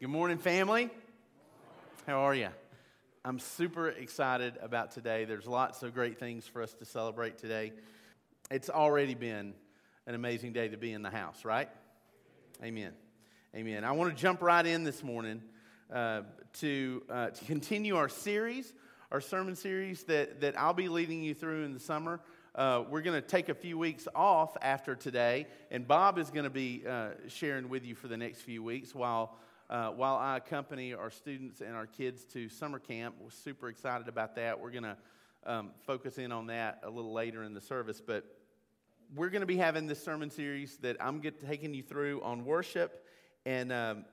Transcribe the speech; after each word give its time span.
Good 0.00 0.08
morning, 0.08 0.38
family. 0.38 0.88
How 2.06 2.20
are 2.20 2.34
you? 2.34 2.48
I'm 3.22 3.38
super 3.38 3.90
excited 3.90 4.54
about 4.62 4.92
today. 4.92 5.26
There's 5.26 5.46
lots 5.46 5.82
of 5.82 5.92
great 5.92 6.18
things 6.18 6.46
for 6.46 6.62
us 6.62 6.72
to 6.76 6.86
celebrate 6.86 7.36
today. 7.36 7.74
It's 8.50 8.70
already 8.70 9.14
been 9.14 9.52
an 10.06 10.14
amazing 10.14 10.54
day 10.54 10.68
to 10.68 10.78
be 10.78 10.94
in 10.94 11.02
the 11.02 11.10
house, 11.10 11.44
right? 11.44 11.68
Amen. 12.64 12.92
Amen. 13.54 13.84
I 13.84 13.92
want 13.92 14.16
to 14.16 14.18
jump 14.18 14.40
right 14.40 14.64
in 14.64 14.84
this 14.84 15.04
morning 15.04 15.42
uh, 15.92 16.22
to, 16.60 17.02
uh, 17.10 17.26
to 17.28 17.44
continue 17.44 17.96
our 17.96 18.08
series, 18.08 18.72
our 19.12 19.20
sermon 19.20 19.54
series 19.54 20.04
that, 20.04 20.40
that 20.40 20.58
I'll 20.58 20.72
be 20.72 20.88
leading 20.88 21.22
you 21.22 21.34
through 21.34 21.64
in 21.64 21.74
the 21.74 21.78
summer. 21.78 22.20
Uh, 22.54 22.84
we're 22.88 23.02
going 23.02 23.20
to 23.20 23.28
take 23.28 23.50
a 23.50 23.54
few 23.54 23.76
weeks 23.76 24.08
off 24.14 24.56
after 24.62 24.94
today, 24.94 25.46
and 25.70 25.86
Bob 25.86 26.18
is 26.18 26.30
going 26.30 26.44
to 26.44 26.48
be 26.48 26.84
uh, 26.88 27.10
sharing 27.28 27.68
with 27.68 27.84
you 27.84 27.94
for 27.94 28.08
the 28.08 28.16
next 28.16 28.40
few 28.40 28.62
weeks 28.62 28.94
while 28.94 29.36
uh, 29.70 29.90
while 29.90 30.16
I 30.16 30.36
accompany 30.36 30.94
our 30.94 31.10
students 31.10 31.60
and 31.60 31.76
our 31.76 31.86
kids 31.86 32.24
to 32.32 32.48
summer 32.48 32.80
camp. 32.80 33.14
We're 33.20 33.30
super 33.30 33.68
excited 33.68 34.08
about 34.08 34.34
that. 34.34 34.58
We're 34.58 34.72
going 34.72 34.82
to 34.82 34.96
um, 35.46 35.70
focus 35.86 36.18
in 36.18 36.32
on 36.32 36.48
that 36.48 36.80
a 36.82 36.90
little 36.90 37.12
later 37.12 37.44
in 37.44 37.54
the 37.54 37.60
service, 37.60 38.02
but 38.04 38.24
we're 39.14 39.30
going 39.30 39.42
to 39.42 39.46
be 39.46 39.56
having 39.56 39.86
this 39.86 40.02
sermon 40.02 40.28
series 40.28 40.76
that 40.78 40.96
I'm 41.00 41.20
get, 41.20 41.46
taking 41.46 41.72
you 41.72 41.84
through 41.84 42.20
on 42.22 42.44
worship. 42.44 43.06
And 43.46 43.72
um, 43.72 44.04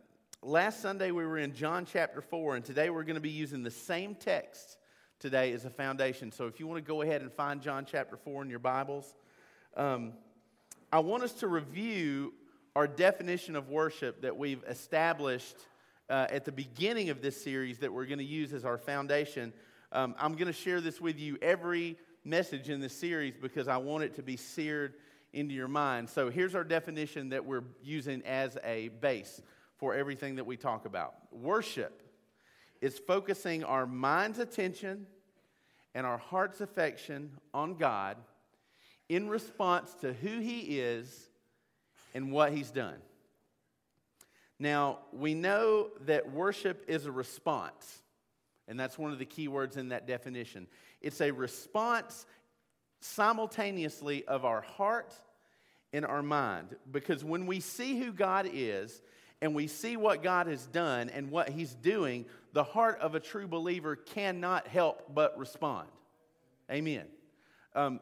last 0.43 0.79
Sunday 0.79 1.09
we 1.09 1.25
were 1.25 1.39
in 1.39 1.55
John 1.55 1.87
chapter 1.91 2.21
4, 2.21 2.57
and 2.57 2.63
today 2.63 2.91
we're 2.91 3.03
going 3.03 3.15
to 3.15 3.21
be 3.21 3.31
using 3.31 3.63
the 3.63 3.71
same 3.71 4.13
text 4.13 4.77
today 5.19 5.53
as 5.53 5.65
a 5.65 5.71
foundation. 5.71 6.31
So 6.31 6.45
if 6.45 6.59
you 6.59 6.67
want 6.67 6.85
to 6.85 6.87
go 6.87 7.01
ahead 7.01 7.21
and 7.21 7.33
find 7.33 7.63
John 7.63 7.87
chapter 7.89 8.15
4 8.15 8.43
in 8.43 8.49
your 8.51 8.59
Bibles, 8.59 9.11
um, 9.75 10.13
I 10.91 10.99
want 10.99 11.23
us 11.23 11.33
to 11.33 11.47
review 11.47 12.33
our 12.77 12.87
definition 12.87 13.55
of 13.55 13.69
worship 13.69 14.21
that 14.21 14.37
we've 14.37 14.63
established 14.67 15.57
uh, 16.11 16.27
at 16.29 16.45
the 16.45 16.51
beginning 16.51 17.09
of 17.09 17.23
this 17.23 17.41
series 17.41 17.79
that 17.79 17.91
we're 17.91 18.05
going 18.05 18.19
to 18.19 18.23
use 18.23 18.53
as 18.53 18.65
our 18.65 18.77
foundation. 18.77 19.51
Um, 19.91 20.13
I'm 20.19 20.33
going 20.33 20.45
to 20.45 20.53
share 20.53 20.79
this 20.79 21.01
with 21.01 21.17
you 21.17 21.39
every 21.41 21.97
message 22.23 22.69
in 22.69 22.79
this 22.79 22.93
series 22.93 23.33
because 23.35 23.67
I 23.67 23.77
want 23.77 24.03
it 24.03 24.13
to 24.17 24.21
be 24.21 24.37
seared 24.37 24.93
into 25.33 25.55
your 25.55 25.67
mind. 25.67 26.07
So 26.07 26.29
here's 26.29 26.53
our 26.53 26.63
definition 26.63 27.29
that 27.29 27.43
we're 27.43 27.63
using 27.81 28.21
as 28.27 28.59
a 28.63 28.89
base 28.89 29.41
for 29.77 29.95
everything 29.95 30.35
that 30.35 30.45
we 30.45 30.55
talk 30.55 30.85
about 30.85 31.15
worship 31.31 32.03
is 32.79 32.99
focusing 32.99 33.63
our 33.63 33.87
mind's 33.87 34.37
attention 34.37 35.07
and 35.95 36.05
our 36.05 36.19
heart's 36.19 36.61
affection 36.61 37.31
on 37.55 37.73
God 37.73 38.17
in 39.09 39.29
response 39.29 39.95
to 40.01 40.13
who 40.13 40.41
He 40.41 40.79
is 40.79 41.27
and 42.17 42.31
what 42.31 42.51
he's 42.51 42.71
done. 42.71 42.95
Now, 44.57 44.97
we 45.13 45.35
know 45.35 45.91
that 46.07 46.31
worship 46.31 46.83
is 46.87 47.05
a 47.05 47.11
response, 47.11 48.01
and 48.67 48.79
that's 48.79 48.97
one 48.97 49.11
of 49.11 49.19
the 49.19 49.25
key 49.25 49.47
words 49.47 49.77
in 49.77 49.89
that 49.89 50.07
definition. 50.07 50.65
It's 50.99 51.21
a 51.21 51.29
response 51.29 52.25
simultaneously 53.01 54.25
of 54.25 54.45
our 54.45 54.61
heart 54.61 55.13
and 55.93 56.03
our 56.03 56.23
mind. 56.23 56.75
Because 56.89 57.23
when 57.23 57.45
we 57.45 57.59
see 57.59 57.99
who 57.99 58.11
God 58.11 58.49
is 58.51 58.99
and 59.39 59.53
we 59.53 59.67
see 59.67 59.95
what 59.95 60.23
God 60.23 60.47
has 60.47 60.65
done 60.65 61.09
and 61.09 61.29
what 61.29 61.49
He's 61.49 61.75
doing, 61.75 62.25
the 62.53 62.63
heart 62.63 62.99
of 62.99 63.13
a 63.13 63.19
true 63.19 63.47
believer 63.47 63.95
cannot 63.95 64.67
help 64.67 65.13
but 65.13 65.37
respond. 65.37 65.87
Amen. 66.71 67.05
Um, 67.75 67.99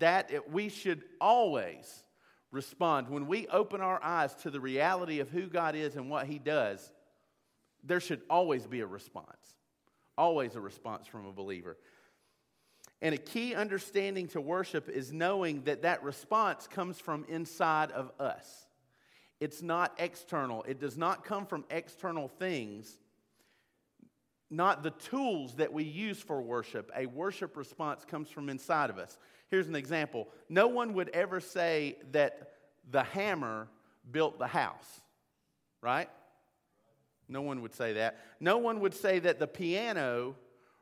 that 0.00 0.50
we 0.50 0.68
should 0.68 1.04
always 1.20 2.02
respond. 2.56 3.08
When 3.08 3.28
we 3.28 3.46
open 3.48 3.80
our 3.80 4.02
eyes 4.02 4.34
to 4.36 4.50
the 4.50 4.60
reality 4.60 5.20
of 5.20 5.30
who 5.30 5.46
God 5.46 5.76
is 5.76 5.94
and 5.94 6.10
what 6.10 6.26
He 6.26 6.40
does, 6.40 6.90
there 7.84 8.00
should 8.00 8.22
always 8.28 8.66
be 8.66 8.80
a 8.80 8.86
response. 8.86 9.54
Always 10.18 10.56
a 10.56 10.60
response 10.60 11.06
from 11.06 11.26
a 11.26 11.32
believer. 11.32 11.76
And 13.02 13.14
a 13.14 13.18
key 13.18 13.54
understanding 13.54 14.26
to 14.28 14.40
worship 14.40 14.88
is 14.88 15.12
knowing 15.12 15.62
that 15.64 15.82
that 15.82 16.02
response 16.02 16.66
comes 16.66 16.98
from 16.98 17.26
inside 17.28 17.92
of 17.92 18.10
us. 18.18 18.66
It's 19.38 19.60
not 19.60 19.94
external, 19.98 20.64
it 20.64 20.80
does 20.80 20.96
not 20.96 21.24
come 21.24 21.44
from 21.44 21.66
external 21.70 22.26
things, 22.26 22.98
not 24.48 24.82
the 24.82 24.92
tools 24.92 25.56
that 25.56 25.74
we 25.74 25.84
use 25.84 26.18
for 26.18 26.40
worship. 26.40 26.90
A 26.96 27.04
worship 27.04 27.54
response 27.56 28.06
comes 28.06 28.30
from 28.30 28.48
inside 28.48 28.88
of 28.88 28.98
us. 28.98 29.18
Here's 29.50 29.68
an 29.68 29.76
example 29.76 30.28
no 30.48 30.68
one 30.68 30.94
would 30.94 31.08
ever 31.10 31.40
say 31.40 31.96
that 32.12 32.52
the 32.90 33.02
hammer 33.02 33.68
built 34.10 34.38
the 34.38 34.46
house, 34.46 35.00
right? 35.80 36.08
No 37.28 37.42
one 37.42 37.62
would 37.62 37.74
say 37.74 37.94
that. 37.94 38.18
No 38.38 38.58
one 38.58 38.80
would 38.80 38.94
say 38.94 39.18
that 39.18 39.38
the 39.38 39.46
piano 39.46 40.36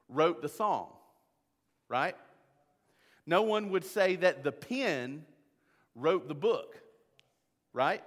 wrote 0.08 0.42
the 0.42 0.48
song, 0.48 0.88
right? 1.88 2.16
No 3.26 3.42
one 3.42 3.70
would 3.70 3.84
say 3.84 4.16
that 4.16 4.44
the 4.44 4.52
pen 4.52 5.24
wrote 5.94 6.28
the 6.28 6.34
book, 6.34 6.76
right? 7.72 8.02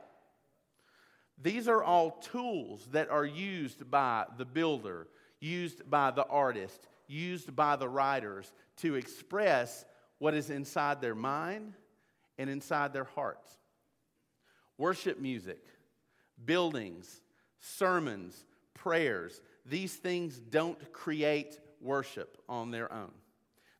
These 1.41 1.67
are 1.67 1.83
all 1.83 2.11
tools 2.11 2.87
that 2.91 3.09
are 3.09 3.25
used 3.25 3.89
by 3.89 4.25
the 4.37 4.45
builder, 4.45 5.07
used 5.39 5.89
by 5.89 6.11
the 6.11 6.25
artist, 6.25 6.87
used 7.07 7.55
by 7.55 7.75
the 7.75 7.89
writers 7.89 8.51
to 8.77 8.95
express 8.95 9.85
what 10.19 10.33
is 10.33 10.49
inside 10.49 11.01
their 11.01 11.15
mind 11.15 11.73
and 12.37 12.49
inside 12.49 12.93
their 12.93 13.03
hearts. 13.03 13.51
Worship 14.77 15.19
music, 15.19 15.59
buildings, 16.43 17.21
sermons, 17.59 18.45
prayers, 18.73 19.41
these 19.65 19.95
things 19.95 20.37
don't 20.37 20.93
create 20.93 21.59
worship 21.81 22.37
on 22.47 22.71
their 22.71 22.91
own. 22.91 23.11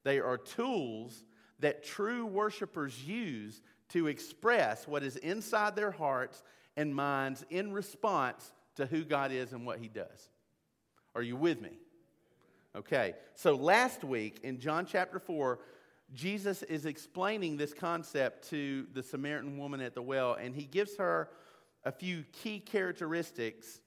They 0.04 0.20
are 0.20 0.38
tools 0.38 1.24
that 1.60 1.84
true 1.84 2.26
worshipers 2.26 3.04
use 3.04 3.62
to 3.90 4.08
express 4.08 4.88
what 4.88 5.04
is 5.04 5.16
inside 5.18 5.76
their 5.76 5.92
hearts 5.92 6.44
and 6.76 6.94
minds 6.94 7.44
in 7.50 7.72
response 7.72 8.52
to 8.76 8.86
who 8.86 9.04
God 9.04 9.32
is 9.32 9.54
and 9.54 9.66
what 9.66 9.80
He 9.80 9.88
does. 9.88 10.30
Are 11.16 11.22
you 11.22 11.36
with 11.36 11.62
me? 11.62 11.80
Okay, 12.76 13.16
so 13.34 13.56
last 13.56 14.04
week 14.04 14.40
in 14.44 14.60
John 14.60 14.86
chapter 14.86 15.20
4, 15.20 15.60
Jesus 16.14 16.64
is 16.64 16.86
explaining 16.86 17.58
this 17.58 17.74
concept 17.74 18.50
to 18.50 18.88
the 18.94 19.04
Samaritan 19.04 19.58
woman 19.58 19.82
at 19.82 19.94
the 19.94 20.02
well, 20.02 20.34
and 20.34 20.56
he 20.56 20.64
gives 20.64 20.98
her 20.98 21.30
a 21.84 21.92
few 21.92 22.24
key 22.32 22.60
characteristics 22.60 23.82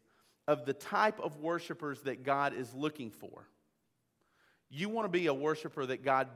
of 0.47 0.67
the 0.67 0.75
type 0.75 1.21
of 1.21 1.37
worshipers 1.39 2.03
that 2.03 2.23
God 2.25 2.55
is 2.55 2.75
looking 2.75 3.11
for. 3.11 3.47
You 4.69 4.89
want 4.89 5.07
to 5.07 5.11
be 5.11 5.27
a 5.27 5.35
worshiper 5.35 5.87
that 5.87 6.05
God 6.05 6.29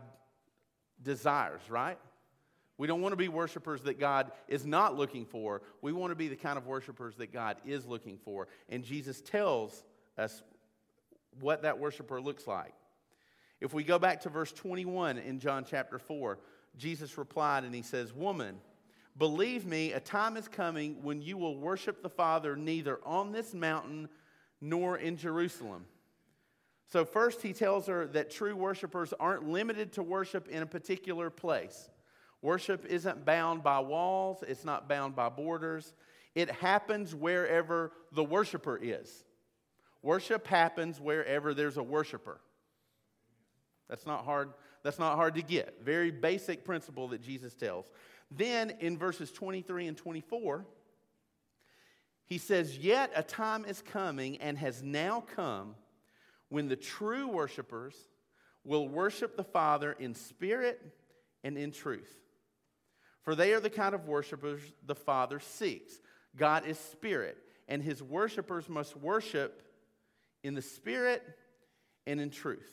desires, 1.02 1.60
right? 1.68 1.98
We 2.76 2.86
don't 2.86 3.00
want 3.00 3.12
to 3.12 3.16
be 3.16 3.28
worshipers 3.28 3.82
that 3.82 4.00
God 4.00 4.32
is 4.48 4.66
not 4.66 4.96
looking 4.96 5.26
for. 5.26 5.62
We 5.80 5.92
want 5.92 6.10
to 6.10 6.16
be 6.16 6.28
the 6.28 6.36
kind 6.36 6.58
of 6.58 6.66
worshipers 6.66 7.14
that 7.16 7.32
God 7.32 7.56
is 7.64 7.86
looking 7.86 8.18
for. 8.18 8.48
And 8.68 8.82
Jesus 8.82 9.20
tells 9.20 9.84
us 10.18 10.42
what 11.40 11.62
that 11.62 11.78
worshiper 11.78 12.20
looks 12.20 12.46
like. 12.46 12.74
If 13.64 13.72
we 13.72 13.82
go 13.82 13.98
back 13.98 14.20
to 14.20 14.28
verse 14.28 14.52
21 14.52 15.16
in 15.16 15.40
John 15.40 15.64
chapter 15.66 15.98
4, 15.98 16.38
Jesus 16.76 17.16
replied 17.16 17.64
and 17.64 17.74
he 17.74 17.80
says, 17.80 18.12
Woman, 18.12 18.60
believe 19.16 19.64
me, 19.64 19.92
a 19.92 20.00
time 20.00 20.36
is 20.36 20.48
coming 20.48 21.02
when 21.02 21.22
you 21.22 21.38
will 21.38 21.56
worship 21.56 22.02
the 22.02 22.10
Father 22.10 22.56
neither 22.56 23.00
on 23.06 23.32
this 23.32 23.54
mountain 23.54 24.10
nor 24.60 24.98
in 24.98 25.16
Jerusalem. 25.16 25.86
So, 26.88 27.06
first, 27.06 27.40
he 27.40 27.54
tells 27.54 27.86
her 27.86 28.06
that 28.08 28.30
true 28.30 28.54
worshipers 28.54 29.14
aren't 29.18 29.48
limited 29.48 29.94
to 29.94 30.02
worship 30.02 30.46
in 30.48 30.62
a 30.62 30.66
particular 30.66 31.30
place. 31.30 31.88
Worship 32.42 32.84
isn't 32.84 33.24
bound 33.24 33.62
by 33.62 33.78
walls, 33.78 34.44
it's 34.46 34.66
not 34.66 34.90
bound 34.90 35.16
by 35.16 35.30
borders. 35.30 35.94
It 36.34 36.50
happens 36.50 37.14
wherever 37.14 37.92
the 38.12 38.24
worshiper 38.24 38.76
is. 38.76 39.24
Worship 40.02 40.46
happens 40.48 41.00
wherever 41.00 41.54
there's 41.54 41.78
a 41.78 41.82
worshiper. 41.82 42.42
That's 43.88 44.06
not 44.06 44.24
hard. 44.24 44.50
That's 44.82 44.98
not 44.98 45.16
hard 45.16 45.34
to 45.34 45.42
get. 45.42 45.82
Very 45.82 46.10
basic 46.10 46.64
principle 46.64 47.08
that 47.08 47.22
Jesus 47.22 47.54
tells. 47.54 47.90
Then 48.30 48.74
in 48.80 48.98
verses 48.98 49.30
23 49.30 49.86
and 49.86 49.96
24, 49.96 50.64
he 52.26 52.38
says, 52.38 52.78
Yet 52.78 53.12
a 53.14 53.22
time 53.22 53.64
is 53.64 53.82
coming 53.82 54.38
and 54.38 54.58
has 54.58 54.82
now 54.82 55.20
come 55.34 55.74
when 56.48 56.68
the 56.68 56.76
true 56.76 57.28
worshipers 57.28 57.94
will 58.64 58.88
worship 58.88 59.36
the 59.36 59.44
Father 59.44 59.92
in 59.92 60.14
spirit 60.14 60.80
and 61.42 61.58
in 61.58 61.70
truth. 61.70 62.12
For 63.22 63.34
they 63.34 63.52
are 63.52 63.60
the 63.60 63.70
kind 63.70 63.94
of 63.94 64.06
worshipers 64.06 64.60
the 64.86 64.94
Father 64.94 65.40
seeks. 65.40 65.94
God 66.36 66.66
is 66.66 66.78
spirit, 66.78 67.38
and 67.68 67.82
his 67.82 68.02
worshipers 68.02 68.68
must 68.68 68.96
worship 68.96 69.62
in 70.42 70.54
the 70.54 70.62
spirit 70.62 71.22
and 72.06 72.20
in 72.20 72.30
truth. 72.30 72.70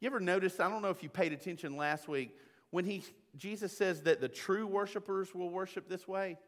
You 0.00 0.06
ever 0.06 0.20
notice, 0.20 0.60
I 0.60 0.68
don't 0.68 0.82
know 0.82 0.90
if 0.90 1.02
you 1.02 1.08
paid 1.08 1.32
attention 1.32 1.76
last 1.76 2.08
week, 2.08 2.36
when 2.70 2.84
he, 2.84 3.02
Jesus 3.36 3.76
says 3.76 4.02
that 4.02 4.20
the 4.20 4.28
true 4.28 4.66
worshipers 4.66 5.34
will 5.34 5.50
worship 5.50 5.88
this 5.88 6.08
way, 6.08 6.38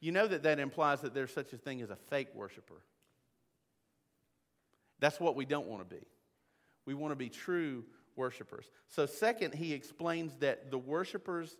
you 0.00 0.12
know 0.12 0.26
that 0.26 0.42
that 0.42 0.58
implies 0.58 1.02
that 1.02 1.14
there's 1.14 1.32
such 1.32 1.52
a 1.52 1.58
thing 1.58 1.82
as 1.82 1.90
a 1.90 1.96
fake 1.96 2.28
worshiper, 2.34 2.82
That's 4.98 5.20
what 5.20 5.36
we 5.36 5.44
don't 5.44 5.66
want 5.66 5.88
to 5.88 5.94
be. 5.94 6.02
We 6.86 6.94
want 6.94 7.12
to 7.12 7.16
be 7.16 7.28
true 7.28 7.84
worshipers. 8.16 8.64
So, 8.88 9.06
second, 9.06 9.54
he 9.54 9.72
explains 9.72 10.34
that 10.36 10.70
the 10.70 10.78
worshipers 10.78 11.56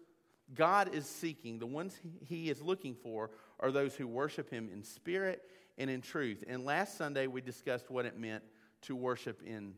God 0.55 0.95
is 0.95 1.07
seeking, 1.07 1.59
the 1.59 1.67
ones 1.67 1.97
he 2.27 2.51
is 2.51 2.61
looking 2.61 2.95
for, 2.95 3.31
are 3.61 3.71
those 3.71 3.95
who 3.95 4.09
worship 4.09 4.51
him 4.51 4.69
in 4.73 4.83
spirit 4.83 5.43
and 5.79 5.89
in 5.89 6.01
truth. 6.01 6.43
And 6.49 6.65
last 6.65 6.97
Sunday, 6.99 7.27
we 7.27 7.41
discussed 7.41 7.91
what 7.91 8.05
it 8.05 8.19
meant 8.19 8.43
to 8.83 8.97
worship 8.97 9.43
in 9.47 9.75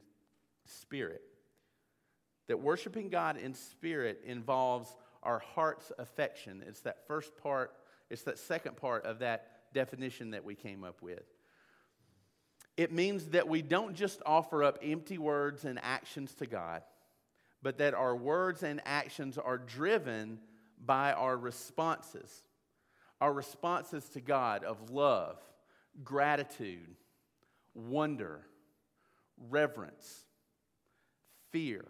spirit. 0.64 1.22
That 2.48 2.60
worshiping 2.60 3.08
God 3.08 3.36
in 3.36 3.54
spirit 3.54 4.22
involves 4.26 4.94
our 5.22 5.38
heart's 5.38 5.92
affection. 5.98 6.64
It's 6.66 6.80
that 6.80 7.06
first 7.06 7.36
part, 7.36 7.72
it's 8.10 8.22
that 8.22 8.38
second 8.38 8.76
part 8.76 9.04
of 9.06 9.20
that 9.20 9.72
definition 9.72 10.32
that 10.32 10.44
we 10.44 10.54
came 10.54 10.84
up 10.84 11.00
with. 11.02 11.22
It 12.76 12.92
means 12.92 13.26
that 13.26 13.48
we 13.48 13.62
don't 13.62 13.94
just 13.94 14.22
offer 14.24 14.64
up 14.64 14.78
empty 14.82 15.18
words 15.18 15.64
and 15.64 15.78
actions 15.82 16.34
to 16.34 16.46
God, 16.46 16.82
but 17.62 17.78
that 17.78 17.94
our 17.94 18.16
words 18.16 18.62
and 18.62 18.80
actions 18.84 19.38
are 19.38 19.58
driven 19.58 20.40
by 20.84 21.12
our 21.12 21.36
responses. 21.36 22.42
Our 23.20 23.32
responses 23.32 24.08
to 24.10 24.20
God 24.20 24.64
of 24.64 24.90
love, 24.90 25.38
gratitude, 26.02 26.96
wonder, 27.74 28.40
reverence, 29.48 30.24
fear. 31.50 31.84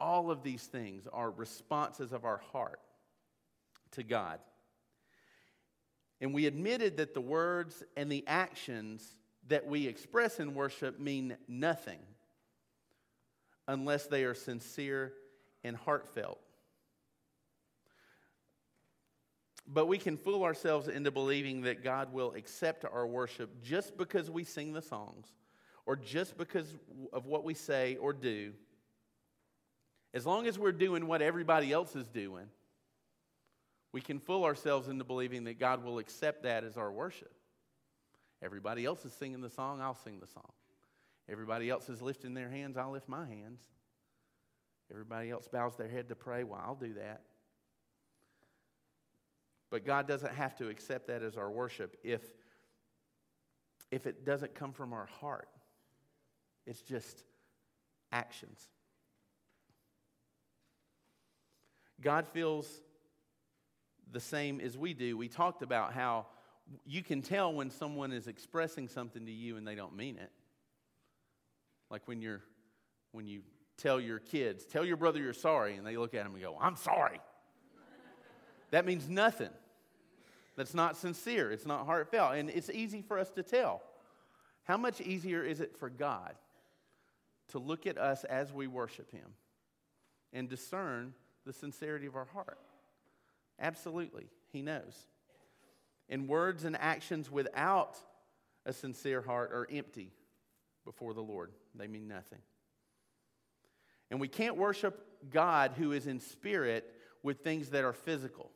All 0.00 0.30
of 0.30 0.42
these 0.42 0.64
things 0.64 1.06
are 1.12 1.30
responses 1.30 2.12
of 2.12 2.24
our 2.24 2.40
heart 2.52 2.80
to 3.92 4.02
God. 4.02 4.40
And 6.20 6.34
we 6.34 6.46
admitted 6.46 6.98
that 6.98 7.14
the 7.14 7.20
words 7.20 7.82
and 7.96 8.10
the 8.10 8.24
actions 8.26 9.16
that 9.48 9.66
we 9.66 9.86
express 9.86 10.38
in 10.38 10.54
worship 10.54 10.98
mean 10.98 11.36
nothing 11.48 12.00
unless 13.66 14.06
they 14.06 14.24
are 14.24 14.34
sincere 14.34 15.12
and 15.64 15.76
heartfelt. 15.76 16.40
But 19.66 19.86
we 19.86 19.98
can 19.98 20.16
fool 20.16 20.42
ourselves 20.42 20.88
into 20.88 21.10
believing 21.10 21.62
that 21.62 21.84
God 21.84 22.12
will 22.12 22.32
accept 22.34 22.84
our 22.84 23.06
worship 23.06 23.62
just 23.62 23.96
because 23.96 24.30
we 24.30 24.42
sing 24.42 24.72
the 24.72 24.82
songs 24.82 25.28
or 25.86 25.94
just 25.96 26.36
because 26.36 26.74
of 27.12 27.26
what 27.26 27.44
we 27.44 27.54
say 27.54 27.96
or 27.96 28.12
do. 28.12 28.52
As 30.12 30.26
long 30.26 30.46
as 30.46 30.58
we're 30.58 30.72
doing 30.72 31.06
what 31.06 31.22
everybody 31.22 31.72
else 31.72 31.94
is 31.94 32.06
doing, 32.08 32.46
we 33.92 34.00
can 34.00 34.18
fool 34.18 34.44
ourselves 34.44 34.88
into 34.88 35.04
believing 35.04 35.44
that 35.44 35.58
God 35.58 35.84
will 35.84 35.98
accept 35.98 36.42
that 36.44 36.64
as 36.64 36.76
our 36.76 36.90
worship. 36.90 37.32
Everybody 38.42 38.84
else 38.84 39.04
is 39.04 39.12
singing 39.12 39.40
the 39.40 39.50
song, 39.50 39.80
I'll 39.80 39.94
sing 39.94 40.18
the 40.20 40.26
song. 40.26 40.52
Everybody 41.28 41.70
else 41.70 41.88
is 41.88 42.00
lifting 42.00 42.34
their 42.34 42.48
hands, 42.48 42.76
I'll 42.76 42.90
lift 42.90 43.08
my 43.08 43.26
hands. 43.26 43.60
Everybody 44.90 45.30
else 45.30 45.46
bows 45.46 45.76
their 45.76 45.88
head 45.88 46.08
to 46.08 46.16
pray, 46.16 46.42
well, 46.42 46.60
I'll 46.64 46.74
do 46.74 46.94
that. 46.94 47.22
But 49.70 49.84
God 49.84 50.08
doesn't 50.08 50.34
have 50.34 50.56
to 50.56 50.68
accept 50.68 51.06
that 51.06 51.22
as 51.22 51.36
our 51.36 51.50
worship 51.50 51.96
if, 52.02 52.22
if 53.92 54.06
it 54.06 54.24
doesn't 54.24 54.54
come 54.54 54.72
from 54.72 54.92
our 54.92 55.06
heart. 55.20 55.48
It's 56.66 56.82
just 56.82 57.22
actions. 58.10 58.68
God 62.02 62.26
feels 62.28 62.66
the 64.12 64.20
same 64.20 64.60
as 64.60 64.76
we 64.76 64.94
do. 64.94 65.16
We 65.16 65.28
talked 65.28 65.62
about 65.62 65.92
how 65.92 66.26
you 66.86 67.02
can 67.02 67.22
tell 67.22 67.52
when 67.52 67.70
someone 67.70 68.12
is 68.12 68.26
expressing 68.26 68.88
something 68.88 69.26
to 69.26 69.32
you 69.32 69.56
and 69.56 69.66
they 69.66 69.74
don't 69.74 69.96
mean 69.96 70.16
it. 70.16 70.30
Like 71.90 72.02
when 72.06 72.22
you're 72.22 72.42
when 73.12 73.26
you 73.26 73.42
tell 73.76 74.00
your 74.00 74.18
kids, 74.18 74.64
tell 74.64 74.84
your 74.84 74.96
brother 74.96 75.18
you're 75.18 75.32
sorry, 75.32 75.74
and 75.74 75.86
they 75.86 75.96
look 75.96 76.14
at 76.14 76.24
him 76.24 76.34
and 76.34 76.42
go, 76.42 76.56
I'm 76.60 76.76
sorry. 76.76 77.20
that 78.70 78.86
means 78.86 79.08
nothing. 79.08 79.50
That's 80.56 80.74
not 80.74 80.96
sincere. 80.96 81.50
It's 81.50 81.66
not 81.66 81.86
heartfelt. 81.86 82.34
And 82.34 82.50
it's 82.50 82.70
easy 82.70 83.02
for 83.02 83.18
us 83.18 83.30
to 83.32 83.42
tell. 83.42 83.82
How 84.64 84.76
much 84.76 85.00
easier 85.00 85.42
is 85.42 85.60
it 85.60 85.76
for 85.76 85.88
God 85.90 86.34
to 87.48 87.58
look 87.58 87.86
at 87.86 87.98
us 87.98 88.24
as 88.24 88.52
we 88.52 88.66
worship 88.66 89.10
Him 89.10 89.34
and 90.32 90.48
discern 90.48 91.14
the 91.50 91.58
sincerity 91.58 92.06
of 92.06 92.14
our 92.14 92.26
heart? 92.26 92.58
Absolutely. 93.58 94.28
He 94.52 94.62
knows. 94.62 95.08
And 96.08 96.28
words 96.28 96.64
and 96.64 96.76
actions 96.76 97.28
without 97.28 97.96
a 98.64 98.72
sincere 98.72 99.20
heart 99.20 99.50
are 99.52 99.66
empty 99.68 100.12
before 100.84 101.12
the 101.12 101.22
Lord, 101.22 101.50
they 101.74 101.88
mean 101.88 102.06
nothing. 102.06 102.38
And 104.12 104.20
we 104.20 104.28
can't 104.28 104.56
worship 104.56 105.04
God 105.28 105.72
who 105.76 105.90
is 105.90 106.06
in 106.06 106.20
spirit 106.20 106.84
with 107.24 107.40
things 107.40 107.70
that 107.70 107.84
are 107.84 107.92
physical. 107.92 108.50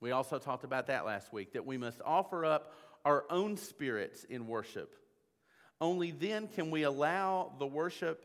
We 0.00 0.10
also 0.10 0.38
talked 0.38 0.64
about 0.64 0.88
that 0.88 1.06
last 1.06 1.32
week 1.32 1.52
that 1.52 1.66
we 1.66 1.78
must 1.78 2.00
offer 2.04 2.44
up 2.44 2.74
our 3.04 3.24
own 3.30 3.56
spirits 3.56 4.24
in 4.24 4.48
worship. 4.48 4.92
Only 5.80 6.10
then 6.10 6.48
can 6.48 6.72
we 6.72 6.82
allow 6.82 7.52
the 7.60 7.66
worship 7.66 8.24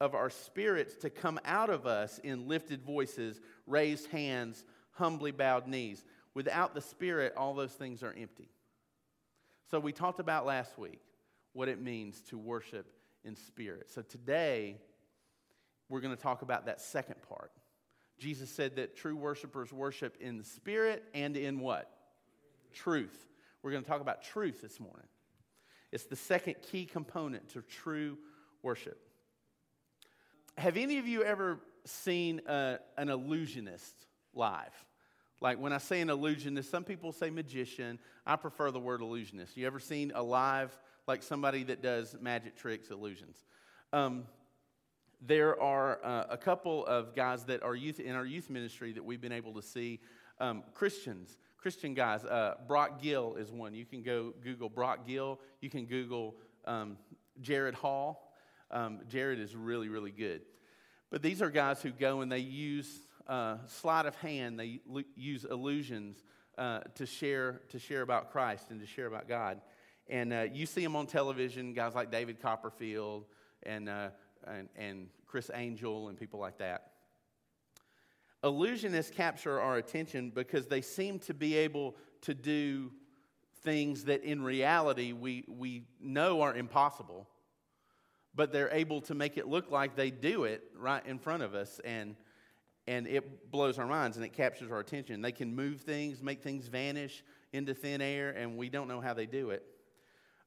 of 0.00 0.14
our 0.14 0.30
spirits 0.30 0.94
to 0.96 1.10
come 1.10 1.40
out 1.44 1.70
of 1.70 1.86
us 1.86 2.18
in 2.22 2.48
lifted 2.48 2.82
voices, 2.82 3.40
raised 3.66 4.08
hands, 4.10 4.64
humbly 4.92 5.32
bowed 5.32 5.66
knees. 5.66 6.04
Without 6.34 6.74
the 6.74 6.80
Spirit, 6.80 7.34
all 7.36 7.54
those 7.54 7.72
things 7.72 8.02
are 8.02 8.14
empty. 8.16 8.48
So, 9.70 9.80
we 9.80 9.92
talked 9.92 10.20
about 10.20 10.46
last 10.46 10.78
week 10.78 11.00
what 11.52 11.68
it 11.68 11.80
means 11.80 12.20
to 12.22 12.38
worship 12.38 12.86
in 13.24 13.34
spirit. 13.34 13.90
So, 13.90 14.02
today, 14.02 14.76
we're 15.88 16.00
going 16.00 16.14
to 16.16 16.22
talk 16.22 16.42
about 16.42 16.66
that 16.66 16.80
second 16.80 17.16
part. 17.28 17.50
Jesus 18.18 18.50
said 18.50 18.76
that 18.76 18.96
true 18.96 19.16
worshipers 19.16 19.72
worship 19.72 20.16
in 20.20 20.38
the 20.38 20.44
spirit 20.44 21.04
and 21.14 21.36
in 21.36 21.60
what? 21.60 21.90
Truth. 22.72 23.26
We're 23.62 23.70
going 23.70 23.82
to 23.82 23.88
talk 23.88 24.00
about 24.00 24.22
truth 24.22 24.60
this 24.60 24.80
morning. 24.80 25.06
It's 25.92 26.04
the 26.04 26.16
second 26.16 26.56
key 26.62 26.84
component 26.84 27.48
to 27.50 27.62
true 27.62 28.18
worship. 28.62 29.07
Have 30.58 30.76
any 30.76 30.98
of 30.98 31.06
you 31.06 31.22
ever 31.22 31.60
seen 31.84 32.40
a, 32.48 32.80
an 32.96 33.10
illusionist 33.10 33.94
live? 34.34 34.74
Like 35.40 35.60
when 35.60 35.72
I 35.72 35.78
say 35.78 36.00
an 36.00 36.10
illusionist, 36.10 36.68
some 36.68 36.82
people 36.82 37.12
say 37.12 37.30
magician. 37.30 38.00
I 38.26 38.34
prefer 38.34 38.72
the 38.72 38.80
word 38.80 39.00
illusionist. 39.00 39.56
You 39.56 39.68
ever 39.68 39.78
seen 39.78 40.10
a 40.16 40.22
live, 40.22 40.76
like 41.06 41.22
somebody 41.22 41.62
that 41.62 41.80
does 41.80 42.16
magic 42.20 42.56
tricks, 42.56 42.90
illusions? 42.90 43.44
Um, 43.92 44.24
there 45.24 45.62
are 45.62 46.04
uh, 46.04 46.24
a 46.28 46.36
couple 46.36 46.84
of 46.86 47.14
guys 47.14 47.44
that 47.44 47.62
are 47.62 47.76
youth 47.76 48.00
in 48.00 48.16
our 48.16 48.26
youth 48.26 48.50
ministry 48.50 48.92
that 48.94 49.04
we've 49.04 49.20
been 49.20 49.30
able 49.30 49.54
to 49.54 49.62
see. 49.62 50.00
Um, 50.40 50.64
Christians, 50.74 51.38
Christian 51.56 51.94
guys. 51.94 52.24
Uh, 52.24 52.54
Brock 52.66 53.00
Gill 53.00 53.36
is 53.36 53.52
one. 53.52 53.74
You 53.74 53.84
can 53.84 54.02
go 54.02 54.34
Google 54.42 54.68
Brock 54.68 55.06
Gill. 55.06 55.38
You 55.60 55.70
can 55.70 55.86
Google 55.86 56.34
um, 56.64 56.96
Jared 57.40 57.76
Hall. 57.76 58.24
Um, 58.70 59.00
Jared 59.08 59.40
is 59.40 59.56
really, 59.56 59.88
really 59.88 60.10
good. 60.10 60.42
But 61.10 61.22
these 61.22 61.40
are 61.40 61.50
guys 61.50 61.82
who 61.82 61.90
go 61.90 62.20
and 62.20 62.30
they 62.30 62.38
use 62.38 62.88
uh, 63.26 63.56
sleight 63.66 64.06
of 64.06 64.14
hand, 64.16 64.58
they 64.58 64.80
l- 64.90 65.02
use 65.16 65.44
illusions 65.44 66.22
uh, 66.56 66.80
to, 66.96 67.06
share, 67.06 67.60
to 67.70 67.78
share 67.78 68.02
about 68.02 68.30
Christ 68.32 68.70
and 68.70 68.80
to 68.80 68.86
share 68.86 69.06
about 69.06 69.28
God. 69.28 69.60
And 70.08 70.32
uh, 70.32 70.46
you 70.52 70.66
see 70.66 70.82
them 70.82 70.96
on 70.96 71.06
television, 71.06 71.74
guys 71.74 71.94
like 71.94 72.10
David 72.10 72.40
Copperfield 72.40 73.26
and, 73.62 73.88
uh, 73.88 74.08
and, 74.46 74.68
and 74.76 75.08
Criss 75.26 75.50
Angel 75.54 76.08
and 76.08 76.18
people 76.18 76.40
like 76.40 76.58
that. 76.58 76.92
Illusionists 78.42 79.12
capture 79.12 79.60
our 79.60 79.76
attention 79.76 80.30
because 80.30 80.66
they 80.66 80.80
seem 80.80 81.18
to 81.20 81.34
be 81.34 81.56
able 81.56 81.96
to 82.22 82.34
do 82.34 82.90
things 83.62 84.04
that 84.04 84.22
in 84.22 84.42
reality 84.42 85.12
we, 85.12 85.44
we 85.48 85.84
know 86.00 86.40
are 86.40 86.54
impossible, 86.54 87.28
but 88.38 88.52
they're 88.52 88.70
able 88.70 89.00
to 89.00 89.16
make 89.16 89.36
it 89.36 89.48
look 89.48 89.68
like 89.68 89.96
they 89.96 90.12
do 90.12 90.44
it 90.44 90.62
right 90.78 91.04
in 91.04 91.18
front 91.18 91.42
of 91.42 91.56
us. 91.56 91.80
And 91.84 92.14
and 92.86 93.06
it 93.06 93.50
blows 93.50 93.78
our 93.78 93.86
minds 93.86 94.16
and 94.16 94.24
it 94.24 94.32
captures 94.32 94.70
our 94.70 94.78
attention. 94.78 95.20
They 95.20 95.32
can 95.32 95.54
move 95.54 95.82
things, 95.82 96.22
make 96.22 96.40
things 96.40 96.68
vanish 96.68 97.22
into 97.52 97.74
thin 97.74 98.00
air, 98.00 98.30
and 98.30 98.56
we 98.56 98.70
don't 98.70 98.88
know 98.88 99.00
how 99.02 99.12
they 99.12 99.26
do 99.26 99.50
it. 99.50 99.62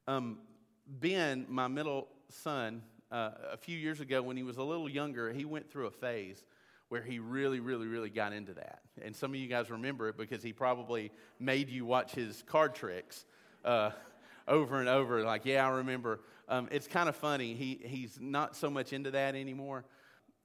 Um, 0.07 0.39
ben, 0.87 1.45
my 1.49 1.67
middle 1.67 2.07
son, 2.29 2.81
uh, 3.11 3.31
a 3.51 3.57
few 3.57 3.77
years 3.77 3.99
ago 3.99 4.23
when 4.23 4.37
he 4.37 4.43
was 4.43 4.57
a 4.57 4.63
little 4.63 4.89
younger, 4.89 5.31
he 5.31 5.45
went 5.45 5.69
through 5.69 5.85
a 5.85 5.91
phase 5.91 6.43
where 6.89 7.03
he 7.03 7.19
really, 7.19 7.59
really, 7.59 7.87
really 7.87 8.09
got 8.09 8.33
into 8.33 8.53
that. 8.53 8.79
And 9.03 9.15
some 9.15 9.31
of 9.31 9.35
you 9.35 9.47
guys 9.47 9.69
remember 9.69 10.07
it 10.09 10.17
because 10.17 10.41
he 10.41 10.53
probably 10.53 11.11
made 11.39 11.69
you 11.69 11.85
watch 11.85 12.13
his 12.13 12.41
card 12.47 12.73
tricks 12.73 13.25
uh, 13.65 13.91
over 14.47 14.79
and 14.79 14.89
over. 14.89 15.23
Like, 15.23 15.45
yeah, 15.45 15.67
I 15.67 15.69
remember. 15.71 16.21
Um, 16.51 16.67
it's 16.69 16.85
kind 16.85 17.07
of 17.07 17.15
funny. 17.15 17.53
He, 17.53 17.79
he's 17.83 18.19
not 18.19 18.57
so 18.57 18.69
much 18.69 18.91
into 18.91 19.09
that 19.11 19.35
anymore, 19.35 19.85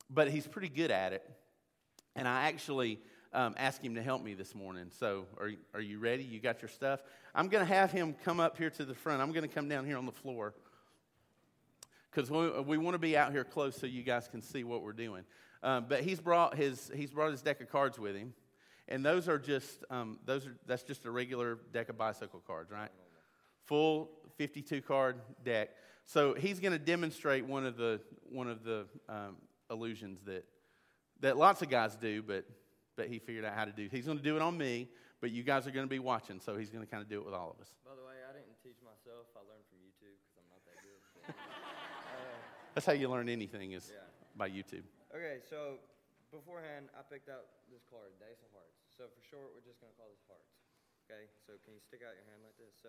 but 0.09 0.31
he's 0.31 0.47
pretty 0.47 0.69
good 0.69 0.93
at 0.93 1.13
it. 1.13 1.29
And 2.15 2.29
I 2.29 2.45
actually, 2.45 3.01
um, 3.33 3.55
ask 3.59 3.83
him 3.83 3.97
to 3.97 4.03
help 4.03 4.23
me 4.23 4.35
this 4.35 4.55
morning. 4.55 4.87
So, 4.99 5.27
are, 5.39 5.51
are 5.75 5.81
you 5.81 5.99
ready? 5.99 6.23
You 6.23 6.39
got 6.39 6.63
your 6.63 6.69
stuff? 6.69 7.03
I'm 7.35 7.49
going 7.49 7.67
to 7.67 7.75
have 7.75 7.91
him 7.91 8.15
come 8.25 8.39
up 8.39 8.57
here 8.57 8.71
to 8.71 8.85
the 8.85 8.95
front. 8.95 9.21
I'm 9.21 9.33
going 9.33 9.43
to 9.43 9.53
come 9.53 9.69
down 9.69 9.85
here 9.85 9.99
on 9.99 10.07
the 10.07 10.13
floor 10.13 10.55
because 12.11 12.31
we, 12.31 12.49
we 12.63 12.79
want 12.79 12.95
to 12.95 13.01
be 13.01 13.17
out 13.17 13.33
here 13.33 13.43
close 13.43 13.77
so 13.77 13.87
you 13.87 14.05
guys 14.05 14.29
can 14.29 14.41
see 14.41 14.63
what 14.63 14.83
we're 14.83 14.93
doing. 14.93 15.25
Um, 15.63 15.87
but 15.89 16.03
he's 16.03 16.21
brought 16.21 16.57
his 16.57 16.91
he's 16.95 17.11
brought 17.11 17.33
his 17.33 17.43
deck 17.43 17.61
of 17.61 17.69
cards 17.69 17.99
with 17.99 18.15
him, 18.15 18.33
and 18.89 19.05
those 19.05 19.29
are 19.29 19.39
just 19.39 19.85
um, 19.91 20.21
those 20.25 20.47
are 20.47 20.57
that's 20.67 20.85
just 20.85 21.05
a 21.05 21.11
regular 21.11 21.59
deck 21.73 21.89
of 21.89 21.99
bicycle 21.99 22.43
cards, 22.47 22.71
right? 22.71 22.91
Full 23.65 24.09
52 24.37 24.83
card 24.83 25.17
deck. 25.45 25.71
So 26.07 26.35
he's 26.35 26.61
going 26.61 26.73
to 26.73 26.79
demonstrate 26.79 27.45
one 27.45 27.67
of 27.67 27.77
the 27.77 28.01
one 28.31 28.47
of 28.49 28.63
the 28.63 28.87
um, 29.09 29.37
illusions 29.71 30.23
that 30.27 30.45
that 31.21 31.37
lots 31.37 31.63
of 31.63 31.69
guys 31.69 31.97
do, 31.97 32.23
but 32.23 32.47
but 32.97 33.09
he 33.09 33.19
figured 33.19 33.45
out 33.45 33.55
how 33.55 33.65
to 33.67 33.73
do. 33.75 33.89
He's 33.91 34.07
going 34.07 34.17
to 34.19 34.23
do 34.25 34.37
it 34.37 34.43
on 34.43 34.57
me, 34.57 34.89
but 35.21 35.31
you 35.35 35.43
guys 35.43 35.67
are 35.67 35.75
going 35.75 35.85
to 35.85 35.91
be 35.91 35.99
watching, 35.99 36.39
so 36.41 36.57
he's 36.57 36.71
going 36.71 36.85
to 36.85 36.89
kind 36.91 37.03
of 37.03 37.11
do 37.11 37.19
it 37.21 37.25
with 37.27 37.35
all 37.35 37.51
of 37.51 37.59
us. 37.61 37.75
By 37.85 37.93
the 37.99 38.07
way, 38.07 38.23
I 38.25 38.33
didn't 38.33 38.55
teach 38.63 38.79
myself. 38.81 39.27
I 39.37 39.43
learned 39.45 39.67
from 39.69 39.83
YouTube 39.85 40.15
because 40.17 40.39
I'm 40.41 40.49
not 40.49 40.63
that 40.65 40.79
good. 40.81 41.35
Uh, 42.07 42.39
That's 42.73 42.87
how 42.87 42.95
you 42.97 43.11
learn 43.11 43.29
anything 43.29 43.73
is 43.77 43.91
Yeah. 43.93 44.01
by 44.39 44.49
YouTube. 44.49 44.87
okay, 45.13 45.43
so 45.45 45.83
beforehand, 46.31 46.89
I 46.97 47.03
picked 47.05 47.29
out 47.29 47.45
this 47.69 47.83
card, 47.91 48.15
the 48.23 48.31
Ace 48.31 48.41
of 48.47 48.49
Hearts. 48.57 48.79
So 48.95 49.11
for 49.11 49.21
short, 49.27 49.51
we're 49.53 49.67
just 49.67 49.83
gonna 49.83 49.93
call 49.99 50.09
this 50.09 50.23
Hearts. 50.31 50.55
Okay, 51.05 51.27
so 51.45 51.59
can 51.67 51.75
you 51.77 51.83
stick 51.83 52.01
out 52.07 52.15
your 52.17 52.25
hand 52.31 52.41
like 52.47 52.57
this? 52.57 52.73
So 52.79 52.89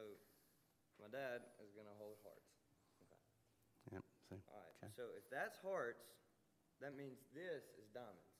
my 1.01 1.09
dad 1.11 1.43
is 1.59 1.73
gonna 1.75 1.91
hold 1.97 2.21
Hearts. 2.23 2.56
Okay. 4.31 4.41
So, 4.43 4.51
All 4.51 4.59
right. 4.59 4.75
Okay. 4.83 4.91
So 4.95 5.03
if 5.15 5.25
that's 5.31 5.55
Hearts, 5.63 6.03
that 6.83 6.93
means 6.95 7.17
this 7.33 7.63
is 7.79 7.87
Diamonds. 7.95 8.35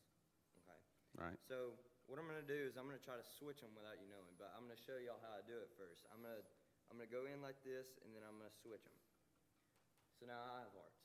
Okay. 0.63 0.79
right. 1.15 1.39
So 1.47 1.73
what 2.07 2.19
I'm 2.19 2.27
gonna 2.27 2.45
do 2.45 2.55
is 2.55 2.75
I'm 2.75 2.87
gonna 2.87 3.01
try 3.03 3.15
to 3.19 3.25
switch 3.39 3.59
them 3.63 3.71
without 3.75 3.99
you 3.99 4.07
knowing, 4.11 4.35
but 4.39 4.51
I'm 4.55 4.67
gonna 4.67 4.79
show 4.79 4.99
y'all 4.99 5.19
how 5.23 5.35
I 5.39 5.43
do 5.47 5.55
it 5.57 5.71
first. 5.75 6.05
I'm 6.11 6.21
gonna 6.23 6.43
I'm 6.91 6.95
gonna 6.99 7.11
go 7.11 7.27
in 7.27 7.39
like 7.43 7.59
this, 7.63 7.99
and 8.03 8.15
then 8.15 8.23
I'm 8.23 8.39
gonna 8.39 8.53
switch 8.53 8.83
them. 8.83 8.95
So 10.19 10.25
now 10.27 10.39
I 10.39 10.63
have 10.67 10.73
hearts. 10.75 11.01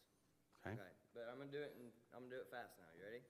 Okay. 0.67 0.95
But 1.15 1.27
I'm 1.31 1.39
gonna 1.43 1.51
do 1.53 1.63
it, 1.63 1.75
and 1.79 1.91
I'm 2.15 2.27
gonna 2.27 2.39
do 2.39 2.41
it 2.43 2.51
fast 2.51 2.79
now. 2.79 2.91
You 2.95 3.03
ready? 3.03 3.23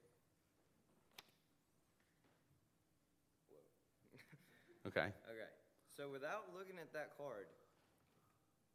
Whoa. 3.48 3.64
Okay. 4.88 5.08
Okay. 5.32 5.52
So 5.92 6.08
without 6.08 6.48
looking 6.56 6.80
at 6.80 6.92
that 6.96 7.12
card, 7.20 7.44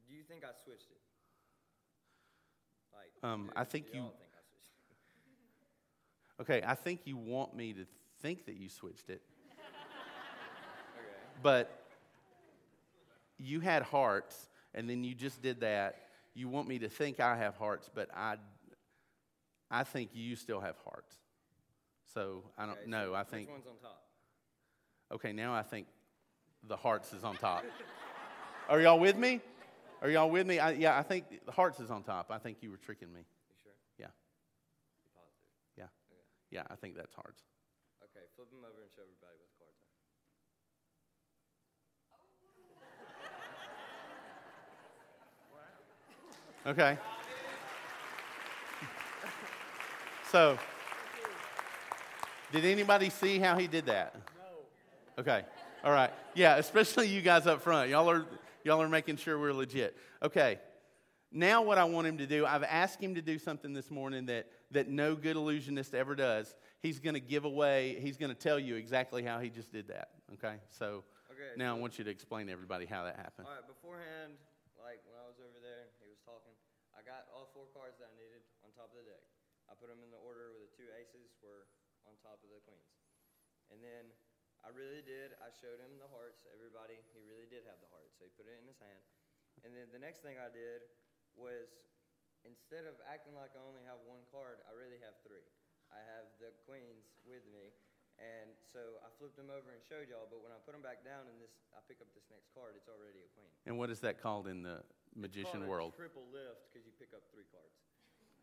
do 0.05 0.13
you 0.13 0.21
think 0.21 0.45
I 0.45 0.53
switched 0.53 0.93
it? 0.93 1.01
Um, 3.23 3.51
I 3.55 3.63
think 3.63 3.87
you- 3.87 4.01
think 4.01 4.03
I 4.03 4.41
switched 4.51 4.71
it? 6.39 6.41
Okay. 6.41 6.63
I 6.65 6.75
think 6.75 7.01
you 7.05 7.17
want 7.17 7.55
me 7.55 7.73
to 7.73 7.85
think 8.21 8.45
that 8.45 8.55
you 8.55 8.69
switched 8.69 9.09
it, 9.09 9.21
but 11.41 11.83
you 13.37 13.59
had 13.59 13.83
hearts, 13.83 14.49
and 14.73 14.89
then 14.89 15.03
you 15.03 15.13
just 15.13 15.41
did 15.41 15.59
that. 15.61 16.07
You 16.33 16.49
want 16.49 16.67
me 16.67 16.79
to 16.79 16.89
think 16.89 17.19
I 17.19 17.35
have 17.37 17.55
hearts, 17.57 17.89
but 17.93 18.09
I, 18.15 18.37
I 19.71 19.83
think 19.83 20.11
you 20.13 20.35
still 20.35 20.59
have 20.59 20.75
hearts. 20.83 21.15
So 22.13 22.43
I 22.57 22.65
don't 22.65 22.71
Okay, 22.73 22.81
so 22.85 22.89
know. 22.89 23.13
I 23.13 23.19
which 23.21 23.29
think. 23.29 23.49
one's 23.49 23.67
on 23.67 23.73
top? 23.81 24.03
Okay, 25.11 25.33
now 25.33 25.53
I 25.53 25.61
think 25.63 25.87
the 26.67 26.75
hearts 26.77 27.13
is 27.13 27.23
on 27.23 27.35
top. 27.37 27.63
Are 28.69 28.81
y'all 28.81 28.99
with 28.99 29.17
me? 29.17 29.41
Are 30.01 30.09
y'all 30.09 30.29
with 30.29 30.45
me? 30.45 30.59
I, 30.59 30.71
yeah, 30.71 30.97
I 30.97 31.03
think 31.03 31.25
the 31.45 31.51
hearts 31.51 31.79
is 31.79 31.89
on 31.89 32.03
top. 32.03 32.27
I 32.29 32.37
think 32.37 32.57
you 32.61 32.69
were 32.69 32.77
tricking 32.77 33.11
me. 33.11 33.21
You 33.21 33.55
sure? 33.63 33.71
Yeah. 33.97 34.05
You 35.03 35.09
positive? 35.15 35.49
Yeah. 35.77 35.83
Okay. 35.85 36.21
Yeah, 36.51 36.63
I 36.69 36.75
think 36.75 36.95
that's 36.95 37.13
hearts. 37.15 37.41
Okay, 38.03 38.25
flip 38.35 38.49
them 38.51 38.59
over 38.59 38.81
and 38.81 38.91
show 38.95 39.01
everybody 39.01 39.33
what 39.41 39.49
the 39.49 39.57
cards 39.57 39.77
are. 39.81 39.85
Okay. 46.71 46.97
So, 50.31 50.59
did 52.51 52.65
anybody 52.65 53.09
see 53.09 53.39
how 53.39 53.57
he 53.57 53.67
did 53.67 53.85
that? 53.85 54.13
No. 54.15 55.21
Okay. 55.21 55.43
All 55.83 55.93
right. 55.93 56.11
Yeah, 56.35 56.57
especially 56.57 57.07
you 57.07 57.21
guys 57.21 57.47
up 57.47 57.61
front. 57.61 57.89
Y'all 57.89 58.09
are 58.09 58.25
y'all 58.67 58.83
are 58.83 58.91
making 58.91 59.15
sure 59.15 59.39
we're 59.39 59.55
legit. 59.55 59.95
Okay. 60.21 60.59
Now 61.31 61.63
what 61.63 61.79
I 61.79 61.87
want 61.87 62.07
him 62.07 62.19
to 62.19 62.27
do, 62.27 62.45
I've 62.45 62.63
asked 62.67 62.99
him 62.99 63.15
to 63.15 63.23
do 63.23 63.39
something 63.39 63.71
this 63.71 63.87
morning 63.91 64.27
that 64.27 64.51
that 64.71 64.91
no 64.91 65.15
good 65.15 65.35
illusionist 65.39 65.95
ever 65.95 66.15
does. 66.15 66.51
He's 66.83 66.99
going 66.99 67.15
to 67.15 67.23
give 67.23 67.47
away, 67.47 67.95
he's 68.03 68.19
going 68.19 68.31
to 68.31 68.37
tell 68.37 68.59
you 68.59 68.75
exactly 68.75 69.23
how 69.23 69.39
he 69.39 69.47
just 69.49 69.71
did 69.71 69.87
that. 69.87 70.11
Okay? 70.35 70.59
So, 70.75 71.07
Okay. 71.31 71.55
now 71.55 71.75
I 71.75 71.77
want 71.79 71.95
you 71.95 72.03
to 72.03 72.11
explain 72.11 72.47
to 72.47 72.53
everybody 72.53 72.89
how 72.89 73.05
that 73.07 73.15
happened. 73.15 73.47
All 73.47 73.55
right, 73.55 73.67
beforehand, 73.69 74.35
like 74.81 74.99
when 75.07 75.15
I 75.15 75.25
was 75.29 75.37
over 75.39 75.59
there, 75.63 75.93
he 76.03 76.09
was 76.11 76.19
talking. 76.27 76.51
I 76.97 77.05
got 77.05 77.29
all 77.31 77.47
four 77.53 77.69
cards 77.71 78.01
that 78.01 78.09
I 78.09 78.15
needed 78.17 78.41
on 78.65 78.73
top 78.75 78.89
of 78.91 78.97
the 78.99 79.05
deck. 79.07 79.21
I 79.69 79.77
put 79.77 79.87
them 79.87 80.01
in 80.03 80.09
the 80.11 80.19
order 80.25 80.51
where 80.55 80.63
the 80.65 80.73
two 80.75 80.89
aces 80.97 81.29
were 81.39 81.69
on 82.09 82.17
top 82.25 82.41
of 82.43 82.49
the 82.49 82.59
queens. 82.65 82.91
And 83.71 83.79
then 83.83 84.09
I 84.67 84.75
really 84.75 84.99
did. 84.99 85.31
I 85.39 85.47
showed 85.63 85.79
him 85.79 85.95
the 85.95 86.11
hearts. 86.11 86.43
Everybody, 86.51 86.99
he 87.15 87.23
really 87.23 87.47
did 87.47 87.63
have 87.71 87.79
the 87.79 87.87
hearts. 87.87 88.19
So 88.19 88.27
he 88.27 88.31
put 88.35 88.51
it 88.51 88.59
in 88.59 88.67
his 88.67 88.75
hand. 88.83 88.99
And 89.63 89.71
then 89.71 89.87
the 89.95 90.03
next 90.03 90.19
thing 90.19 90.35
I 90.35 90.51
did 90.51 90.83
was 91.39 91.71
instead 92.43 92.83
of 92.83 92.99
acting 93.07 93.31
like 93.39 93.55
I 93.55 93.63
only 93.63 93.87
have 93.87 94.03
one 94.03 94.27
card, 94.27 94.59
I 94.67 94.75
really 94.75 94.99
have 95.07 95.15
three. 95.23 95.47
I 95.87 96.03
have 96.03 96.27
the 96.43 96.51
queens 96.67 97.15
with 97.23 97.47
me. 97.47 97.71
And 98.19 98.51
so 98.59 98.99
I 98.99 99.07
flipped 99.15 99.39
them 99.39 99.47
over 99.47 99.71
and 99.71 99.79
showed 99.87 100.11
y'all, 100.11 100.27
but 100.27 100.43
when 100.43 100.51
I 100.51 100.59
put 100.67 100.75
them 100.75 100.83
back 100.83 101.05
down 101.05 101.31
and 101.31 101.37
this, 101.39 101.53
I 101.71 101.79
pick 101.87 102.03
up 102.03 102.11
this 102.11 102.27
next 102.27 102.51
card, 102.51 102.75
it's 102.75 102.91
already 102.91 103.23
a 103.23 103.29
queen. 103.39 103.47
And 103.69 103.79
what 103.79 103.87
is 103.87 104.03
that 104.03 104.19
called 104.19 104.51
in 104.51 104.65
the 104.67 104.83
It's 104.83 105.15
magician 105.15 105.63
a 105.63 105.69
world? 105.69 105.95
Triple 105.95 106.27
lift 106.33 106.67
because 106.67 106.83
you 106.83 106.91
pick 106.99 107.15
up 107.15 107.23
three 107.31 107.47
cards. 107.55 107.77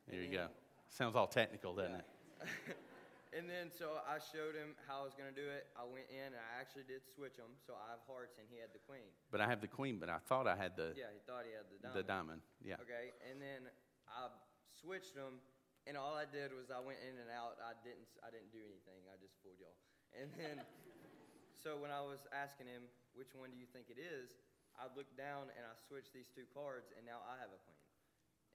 There 0.09 0.25
you 0.25 0.33
go. 0.33 0.49
Sounds 0.89 1.19
all 1.19 1.29
technical, 1.29 1.75
doesn't 1.77 2.01
it? 2.01 2.09
And 3.35 3.51
then 3.51 3.67
so 3.75 3.99
I 4.07 4.23
showed 4.23 4.55
him 4.55 4.79
how 4.87 5.03
I 5.03 5.05
was 5.11 5.19
gonna 5.19 5.35
do 5.35 5.43
it. 5.43 5.67
I 5.75 5.83
went 5.83 6.07
in 6.07 6.31
and 6.31 6.39
I 6.39 6.63
actually 6.63 6.87
did 6.87 7.03
switch 7.03 7.35
them. 7.35 7.59
So 7.67 7.75
I 7.75 7.91
have 7.91 7.99
hearts 8.07 8.39
and 8.39 8.47
he 8.47 8.63
had 8.63 8.71
the 8.71 8.79
queen. 8.79 9.11
But 9.35 9.43
I 9.43 9.51
have 9.51 9.59
the 9.59 9.67
queen, 9.67 9.99
but 9.99 10.07
I 10.07 10.23
thought 10.31 10.47
I 10.47 10.55
had 10.55 10.79
the 10.79 10.95
Yeah, 10.95 11.11
he 11.11 11.19
thought 11.27 11.43
he 11.43 11.51
had 11.51 11.67
the 11.67 11.83
diamond. 11.83 11.99
the 11.99 12.07
diamond. 12.07 12.41
Yeah. 12.63 12.79
Okay, 12.87 13.11
and 13.27 13.43
then 13.43 13.67
I 14.07 14.31
switched 14.71 15.19
them, 15.19 15.43
and 15.91 15.99
all 15.99 16.15
I 16.15 16.31
did 16.31 16.55
was 16.55 16.71
I 16.71 16.79
went 16.79 17.03
in 17.03 17.19
and 17.19 17.27
out. 17.27 17.59
I 17.59 17.75
didn't 17.83 18.07
I 18.23 18.31
didn't 18.31 18.55
do 18.55 18.63
anything. 18.63 19.03
I 19.11 19.19
just 19.19 19.35
fooled 19.43 19.59
y'all. 19.59 19.75
And 20.15 20.31
then 20.39 20.63
so 21.63 21.75
when 21.75 21.91
I 21.91 22.07
was 22.07 22.23
asking 22.31 22.71
him 22.71 22.87
which 23.19 23.35
one 23.35 23.51
do 23.51 23.59
you 23.59 23.67
think 23.67 23.91
it 23.91 23.99
is, 23.99 24.31
I 24.79 24.87
looked 24.95 25.19
down 25.19 25.51
and 25.59 25.67
I 25.67 25.75
switched 25.75 26.15
these 26.15 26.31
two 26.31 26.47
cards, 26.55 26.95
and 26.95 27.03
now 27.03 27.19
I 27.27 27.35
have 27.43 27.51
a 27.51 27.59
queen. 27.67 27.83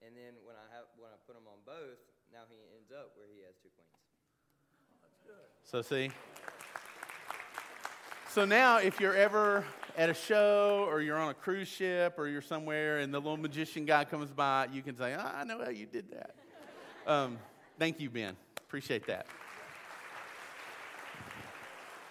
And 0.00 0.16
then 0.16 0.40
when 0.48 0.56
I 0.56 0.64
have 0.72 0.88
when 0.96 1.12
I 1.12 1.20
put 1.28 1.36
them 1.36 1.44
on 1.44 1.60
both, 1.68 2.00
now 2.32 2.48
he 2.48 2.56
ends 2.72 2.88
up 2.88 3.12
where 3.20 3.28
he 3.28 3.44
has 3.44 3.60
two 3.60 3.68
queens. 3.76 3.99
So 5.64 5.82
see. 5.82 6.10
So 8.28 8.44
now, 8.44 8.78
if 8.78 9.00
you're 9.00 9.16
ever 9.16 9.64
at 9.96 10.08
a 10.08 10.14
show 10.14 10.86
or 10.88 11.00
you're 11.00 11.16
on 11.16 11.30
a 11.30 11.34
cruise 11.34 11.68
ship 11.68 12.14
or 12.16 12.28
you're 12.28 12.42
somewhere 12.42 12.98
and 12.98 13.12
the 13.12 13.18
little 13.18 13.36
magician 13.36 13.84
guy 13.84 14.04
comes 14.04 14.30
by, 14.30 14.68
you 14.72 14.82
can 14.82 14.96
say, 14.96 15.14
"Ah, 15.18 15.40
"I 15.40 15.44
know 15.44 15.58
how 15.58 15.70
you 15.70 15.86
did 15.86 16.10
that." 16.12 16.34
Um, 17.06 17.38
thank 17.78 17.98
you, 18.00 18.08
Ben. 18.08 18.36
Appreciate 18.58 19.06
that. 19.06 19.26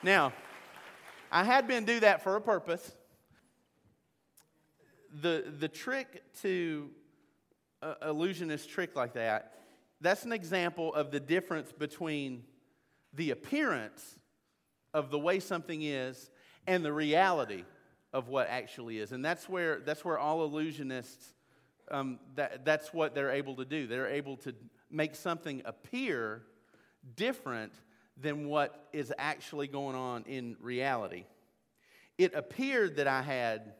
Now, 0.04 0.34
I 1.32 1.44
had 1.44 1.68
Ben 1.68 1.86
do 1.86 2.00
that 2.00 2.22
for 2.22 2.36
a 2.36 2.42
purpose. 2.42 2.96
The 5.22 5.54
the 5.60 5.68
trick 5.68 6.24
to 6.42 6.90
uh, 7.82 7.96
illusionist 8.04 8.70
trick 8.70 8.96
like 8.96 9.14
that, 9.14 9.54
that's 10.02 10.24
an 10.24 10.32
example 10.32 10.94
of 10.94 11.12
the 11.12 11.20
difference 11.20 11.72
between 11.72 12.44
the 13.14 13.32
appearance 13.32 14.16
of 14.94 15.12
the 15.12 15.20
way 15.20 15.40
something 15.40 15.82
is 15.82 16.30
and 16.68 16.84
the 16.84 16.94
reality 16.94 17.64
of 18.14 18.28
what 18.28 18.48
actually 18.50 19.00
is. 19.00 19.12
And 19.12 19.24
that's 19.24 19.48
where, 19.48 19.80
that's 19.80 20.04
where 20.04 20.18
all 20.18 20.50
illusionists, 20.50 21.34
um, 21.92 22.20
that, 22.36 22.66
that's 22.66 22.94
what 22.94 23.14
they're 23.14 23.32
able 23.32 23.56
to 23.56 23.66
do. 23.66 23.88
They're 23.88 24.08
able 24.08 24.38
to 24.38 24.54
make 24.90 25.16
something 25.16 25.62
appear 25.66 26.44
different 27.16 27.74
than 28.18 28.48
what 28.48 28.88
is 28.92 29.14
actually 29.18 29.68
going 29.68 29.96
on 29.96 30.24
in 30.24 30.58
reality. 30.60 31.26
It 32.18 32.34
appeared 32.34 32.98
that 32.98 33.08
I 33.08 33.22
had 33.22 33.74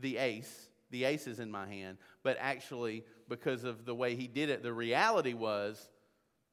the 0.00 0.16
ace, 0.16 0.68
the 0.90 1.04
ace 1.04 1.26
is 1.26 1.38
in 1.38 1.50
my 1.50 1.66
hand, 1.66 1.98
but 2.22 2.36
actually, 2.40 3.04
because 3.28 3.64
of 3.64 3.84
the 3.84 3.94
way 3.94 4.16
he 4.16 4.26
did 4.26 4.48
it, 4.48 4.62
the 4.62 4.72
reality 4.72 5.34
was 5.34 5.88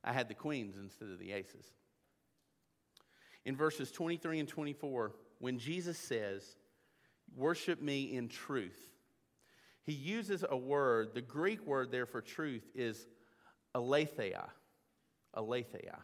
I 0.03 0.13
had 0.13 0.27
the 0.27 0.35
queens 0.35 0.77
instead 0.77 1.09
of 1.09 1.19
the 1.19 1.31
aces. 1.31 1.65
In 3.45 3.55
verses 3.55 3.91
23 3.91 4.39
and 4.39 4.49
24, 4.49 5.13
when 5.39 5.59
Jesus 5.59 5.97
says, 5.97 6.57
Worship 7.35 7.81
me 7.81 8.15
in 8.15 8.27
truth, 8.27 8.89
he 9.83 9.93
uses 9.93 10.43
a 10.49 10.57
word, 10.57 11.13
the 11.13 11.21
Greek 11.21 11.65
word 11.65 11.91
there 11.91 12.05
for 12.05 12.21
truth 12.21 12.63
is 12.73 13.07
aletheia. 13.75 14.49
Aletheia. 15.33 15.99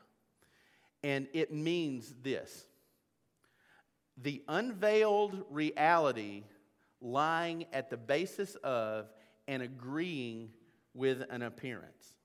And 1.04 1.28
it 1.34 1.52
means 1.52 2.14
this 2.22 2.66
the 4.18 4.44
unveiled 4.48 5.46
reality 5.50 6.44
lying 7.00 7.66
at 7.74 7.90
the 7.90 7.98
basis 7.98 8.56
of 8.64 9.10
and 9.48 9.64
agreeing 9.64 10.50
with 10.94 11.24
an 11.30 11.42
appearance. 11.42 12.16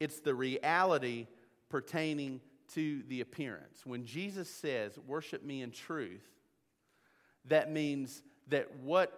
It's 0.00 0.20
the 0.20 0.34
reality 0.34 1.28
pertaining 1.68 2.40
to 2.74 3.02
the 3.08 3.20
appearance. 3.20 3.84
When 3.84 4.04
Jesus 4.04 4.48
says, 4.48 4.98
Worship 5.06 5.44
me 5.44 5.62
in 5.62 5.70
truth, 5.70 6.26
that 7.46 7.70
means 7.70 8.22
that 8.48 8.76
what 8.80 9.12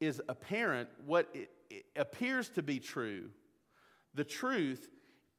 is 0.00 0.20
apparent, 0.28 0.88
what 1.04 1.28
it, 1.34 1.50
it 1.68 1.84
appears 1.96 2.48
to 2.50 2.62
be 2.62 2.80
true, 2.80 3.30
the 4.14 4.24
truth 4.24 4.88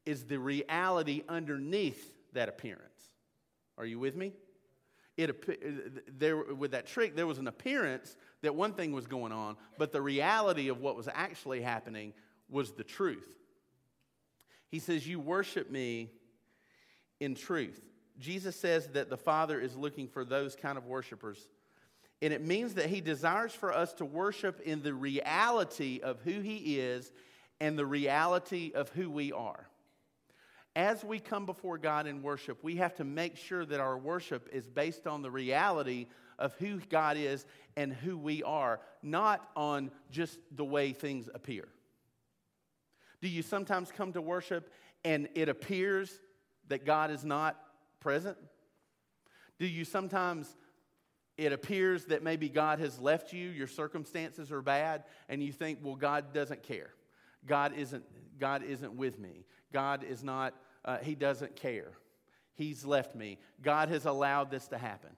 is 0.06 0.24
the 0.24 0.38
reality 0.38 1.22
underneath 1.28 2.12
that 2.32 2.48
appearance. 2.48 3.10
Are 3.78 3.86
you 3.86 3.98
with 3.98 4.16
me? 4.16 4.32
It, 5.16 5.30
uh, 5.30 6.00
there, 6.08 6.36
with 6.36 6.70
that 6.70 6.86
trick, 6.86 7.14
there 7.14 7.26
was 7.26 7.38
an 7.38 7.46
appearance 7.46 8.16
that 8.40 8.54
one 8.54 8.72
thing 8.72 8.92
was 8.92 9.06
going 9.06 9.32
on, 9.32 9.56
but 9.78 9.92
the 9.92 10.00
reality 10.00 10.68
of 10.68 10.80
what 10.80 10.96
was 10.96 11.08
actually 11.12 11.60
happening 11.60 12.14
was 12.48 12.72
the 12.72 12.84
truth. 12.84 13.28
He 14.68 14.78
says, 14.78 15.06
You 15.06 15.20
worship 15.20 15.70
me 15.70 16.10
in 17.22 17.34
truth. 17.34 17.80
Jesus 18.18 18.56
says 18.56 18.88
that 18.88 19.08
the 19.08 19.16
Father 19.16 19.60
is 19.60 19.76
looking 19.76 20.08
for 20.08 20.24
those 20.24 20.56
kind 20.56 20.76
of 20.76 20.86
worshipers. 20.86 21.48
And 22.20 22.32
it 22.32 22.44
means 22.44 22.74
that 22.74 22.86
He 22.86 23.00
desires 23.00 23.52
for 23.52 23.72
us 23.72 23.92
to 23.94 24.04
worship 24.04 24.60
in 24.60 24.82
the 24.82 24.94
reality 24.94 26.00
of 26.02 26.20
who 26.20 26.40
He 26.40 26.78
is 26.78 27.10
and 27.60 27.78
the 27.78 27.86
reality 27.86 28.72
of 28.74 28.88
who 28.90 29.10
we 29.10 29.32
are. 29.32 29.68
As 30.74 31.04
we 31.04 31.18
come 31.18 31.46
before 31.46 31.78
God 31.78 32.06
in 32.06 32.22
worship, 32.22 32.62
we 32.62 32.76
have 32.76 32.94
to 32.96 33.04
make 33.04 33.36
sure 33.36 33.64
that 33.66 33.80
our 33.80 33.98
worship 33.98 34.48
is 34.52 34.66
based 34.66 35.06
on 35.06 35.22
the 35.22 35.30
reality 35.30 36.06
of 36.38 36.54
who 36.54 36.80
God 36.88 37.16
is 37.16 37.44
and 37.76 37.92
who 37.92 38.16
we 38.16 38.42
are, 38.42 38.80
not 39.02 39.48
on 39.54 39.90
just 40.10 40.38
the 40.50 40.64
way 40.64 40.92
things 40.92 41.28
appear. 41.34 41.68
Do 43.20 43.28
you 43.28 43.42
sometimes 43.42 43.92
come 43.92 44.12
to 44.14 44.22
worship 44.22 44.72
and 45.04 45.28
it 45.34 45.48
appears 45.48 46.18
that 46.72 46.86
God 46.86 47.10
is 47.10 47.22
not 47.22 47.60
present? 48.00 48.38
Do 49.58 49.66
you 49.66 49.84
sometimes 49.84 50.56
it 51.36 51.52
appears 51.52 52.06
that 52.06 52.22
maybe 52.22 52.48
God 52.48 52.78
has 52.78 52.98
left 52.98 53.34
you, 53.34 53.50
your 53.50 53.66
circumstances 53.66 54.50
are 54.50 54.62
bad, 54.62 55.04
and 55.28 55.42
you 55.42 55.52
think, 55.52 55.80
well, 55.82 55.96
God 55.96 56.32
doesn't 56.32 56.62
care. 56.62 56.90
God 57.46 57.74
isn't, 57.76 58.04
God 58.40 58.62
isn't 58.62 58.94
with 58.94 59.18
me. 59.18 59.44
God 59.70 60.02
is 60.02 60.24
not, 60.24 60.54
uh, 60.86 60.96
He 60.98 61.14
doesn't 61.14 61.56
care. 61.56 61.92
He's 62.54 62.86
left 62.86 63.14
me. 63.14 63.38
God 63.60 63.90
has 63.90 64.06
allowed 64.06 64.50
this 64.50 64.68
to 64.68 64.78
happen. 64.78 65.10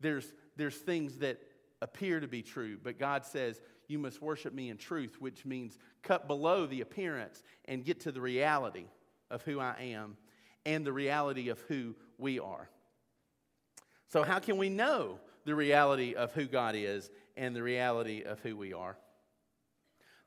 There's, 0.00 0.32
there's 0.56 0.76
things 0.76 1.18
that 1.18 1.38
appear 1.82 2.18
to 2.18 2.28
be 2.28 2.40
true, 2.40 2.78
but 2.82 2.98
God 2.98 3.26
says, 3.26 3.60
You 3.88 3.98
must 3.98 4.22
worship 4.22 4.54
me 4.54 4.70
in 4.70 4.78
truth, 4.78 5.16
which 5.20 5.44
means 5.44 5.76
cut 6.02 6.26
below 6.26 6.64
the 6.64 6.80
appearance 6.80 7.42
and 7.66 7.84
get 7.84 8.00
to 8.00 8.12
the 8.12 8.22
reality 8.22 8.86
of 9.30 9.42
who 9.42 9.60
I 9.60 9.74
am 9.78 10.16
and 10.64 10.84
the 10.84 10.92
reality 10.92 11.48
of 11.48 11.60
who 11.62 11.94
we 12.18 12.38
are. 12.38 12.68
So, 14.08 14.22
how 14.22 14.38
can 14.38 14.58
we 14.58 14.68
know 14.68 15.18
the 15.44 15.54
reality 15.54 16.14
of 16.14 16.32
who 16.32 16.44
God 16.44 16.74
is 16.76 17.10
and 17.36 17.56
the 17.56 17.62
reality 17.62 18.22
of 18.22 18.40
who 18.40 18.56
we 18.56 18.72
are? 18.72 18.96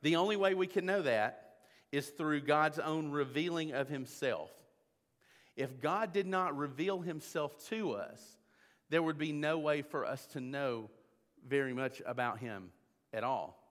The 0.01 0.15
only 0.15 0.36
way 0.36 0.54
we 0.54 0.68
can 0.68 0.86
know 0.86 1.04
that 1.04 1.54
is 1.92 2.08
through 2.10 2.42
God's 2.42 2.80
own 2.80 3.12
revealing 3.12 3.74
of 3.74 3.88
Himself. 3.88 4.51
If 5.56 5.80
God 5.82 6.13
did 6.13 6.27
not 6.27 6.58
reveal 6.58 7.00
Himself 7.00 7.56
to 7.70 7.92
us, 7.92 8.20
there 8.89 9.04
would 9.04 9.18
be 9.18 9.32
no 9.32 9.60
way 9.60 9.82
for 9.82 10.06
us 10.06 10.25
to 10.27 10.42
know 10.42 10.89
very 11.48 11.74
much 11.74 12.01
about 12.06 12.39
Him 12.39 12.72
at 13.13 13.24
all. 13.24 13.62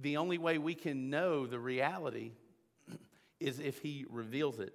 The 0.00 0.16
only 0.16 0.38
way 0.38 0.58
we 0.58 0.74
can 0.74 1.10
know 1.10 1.46
the 1.46 1.58
reality 1.58 2.32
is 3.40 3.58
if 3.58 3.80
He 3.80 4.06
reveals 4.08 4.60
it 4.60 4.72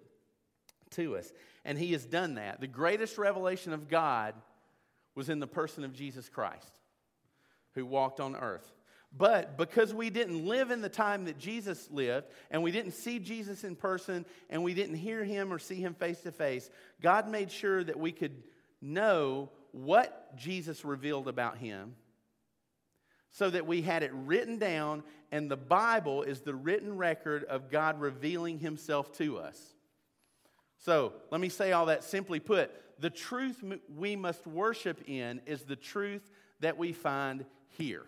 to 0.92 1.18
us. 1.18 1.32
And 1.66 1.78
He 1.78 1.92
has 1.94 2.06
done 2.06 2.36
that. 2.36 2.60
The 2.60 2.68
greatest 2.68 3.18
revelation 3.18 3.74
of 3.74 3.90
God 3.90 4.36
was 5.16 5.30
in 5.30 5.40
the 5.40 5.48
person 5.48 5.84
of 5.84 5.94
Jesus 5.94 6.30
Christ, 6.30 6.80
who 7.74 7.86
walked 7.86 8.20
on 8.20 8.36
earth. 8.36 8.72
But 9.16 9.58
because 9.58 9.94
we 9.94 10.10
didn't 10.10 10.46
live 10.46 10.72
in 10.72 10.82
the 10.82 10.88
time 10.88 11.26
that 11.26 11.38
Jesus 11.38 11.90
lived, 11.92 12.28
and 12.50 12.64
we 12.64 12.72
didn't 12.72 12.94
see 12.94 13.20
Jesus 13.20 13.66
in 13.66 13.76
person, 13.76 14.26
and 14.50 14.64
we 14.64 14.74
didn't 14.74 14.96
hear 14.96 15.24
him 15.24 15.52
or 15.52 15.60
see 15.60 15.76
him 15.76 15.94
face 15.94 16.22
to 16.22 16.32
face, 16.32 16.70
God 17.02 17.30
made 17.30 17.52
sure 17.52 17.84
that 17.84 18.00
we 18.00 18.14
could 18.14 18.44
know 18.82 19.50
what 19.72 20.38
Jesus 20.38 20.86
revealed 20.86 21.28
about 21.28 21.58
him 21.58 21.96
so 23.32 23.50
that 23.50 23.66
we 23.66 23.82
had 23.82 24.04
it 24.04 24.12
written 24.14 24.58
down, 24.58 25.04
and 25.32 25.50
the 25.50 25.58
Bible 25.58 26.24
is 26.24 26.42
the 26.42 26.56
written 26.56 26.98
record 26.98 27.44
of 27.46 27.72
God 27.72 28.00
revealing 28.00 28.60
himself 28.60 29.12
to 29.18 29.38
us. 29.38 29.58
So 30.82 31.14
let 31.30 31.40
me 31.40 31.50
say 31.50 31.72
all 31.72 31.86
that 31.86 32.04
simply 32.04 32.40
put 32.40 32.72
the 33.00 33.10
truth 33.10 33.64
we 33.96 34.16
must 34.16 34.46
worship 34.48 35.02
in 35.08 35.42
is 35.46 35.64
the 35.64 35.76
truth 35.76 36.30
that 36.60 36.78
we 36.78 36.92
find 36.92 37.46
here. 37.70 38.06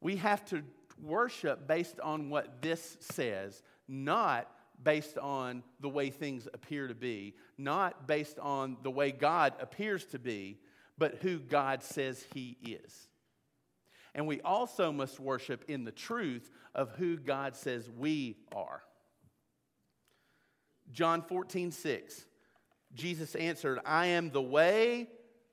We 0.00 0.16
have 0.16 0.44
to 0.46 0.62
worship 1.02 1.66
based 1.66 2.00
on 2.00 2.30
what 2.30 2.62
this 2.62 2.96
says, 3.00 3.62
not 3.88 4.50
based 4.82 5.18
on 5.18 5.62
the 5.80 5.88
way 5.88 6.10
things 6.10 6.46
appear 6.52 6.88
to 6.88 6.94
be, 6.94 7.34
not 7.56 8.06
based 8.06 8.38
on 8.40 8.76
the 8.82 8.90
way 8.90 9.12
God 9.12 9.54
appears 9.60 10.04
to 10.06 10.18
be, 10.18 10.58
but 10.98 11.18
who 11.22 11.38
God 11.38 11.82
says 11.82 12.24
He 12.34 12.56
is. 12.64 13.08
And 14.14 14.26
we 14.26 14.40
also 14.40 14.90
must 14.90 15.20
worship 15.20 15.64
in 15.68 15.84
the 15.84 15.92
truth 15.92 16.50
of 16.74 16.90
who 16.96 17.16
God 17.16 17.54
says 17.54 17.88
we 17.88 18.36
are. 18.54 18.82
John 20.92 21.22
14, 21.22 21.70
6. 21.70 22.26
Jesus 22.94 23.34
answered, 23.34 23.80
I 23.84 24.06
am 24.06 24.30
the 24.30 24.42
way, 24.42 25.08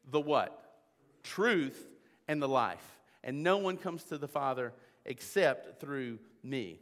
the 0.09 0.21
what? 0.21 0.59
Truth, 1.23 1.87
and 2.27 2.41
the 2.41 2.47
life. 2.47 2.97
And 3.23 3.43
no 3.43 3.57
one 3.57 3.77
comes 3.77 4.03
to 4.05 4.17
the 4.17 4.27
Father 4.27 4.73
except 5.05 5.79
through 5.79 6.19
me. 6.43 6.79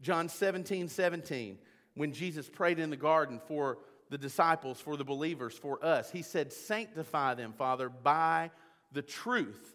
John 0.00 0.28
17, 0.28 0.88
17. 0.88 1.58
When 1.94 2.12
Jesus 2.12 2.48
prayed 2.48 2.78
in 2.78 2.90
the 2.90 2.96
garden 2.96 3.40
for 3.46 3.78
the 4.10 4.18
disciples, 4.18 4.80
for 4.80 4.96
the 4.96 5.04
believers, 5.04 5.56
for 5.58 5.84
us, 5.84 6.10
he 6.10 6.22
said, 6.22 6.52
Sanctify 6.52 7.34
them, 7.34 7.52
Father, 7.52 7.88
by 7.88 8.50
the 8.92 9.02
truth. 9.02 9.74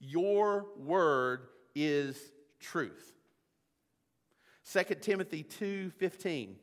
Your 0.00 0.66
word 0.76 1.48
is 1.74 2.16
truth. 2.60 3.12
2 4.72 4.82
Timothy 5.00 5.42
2 5.42 5.90
15. 5.98 6.56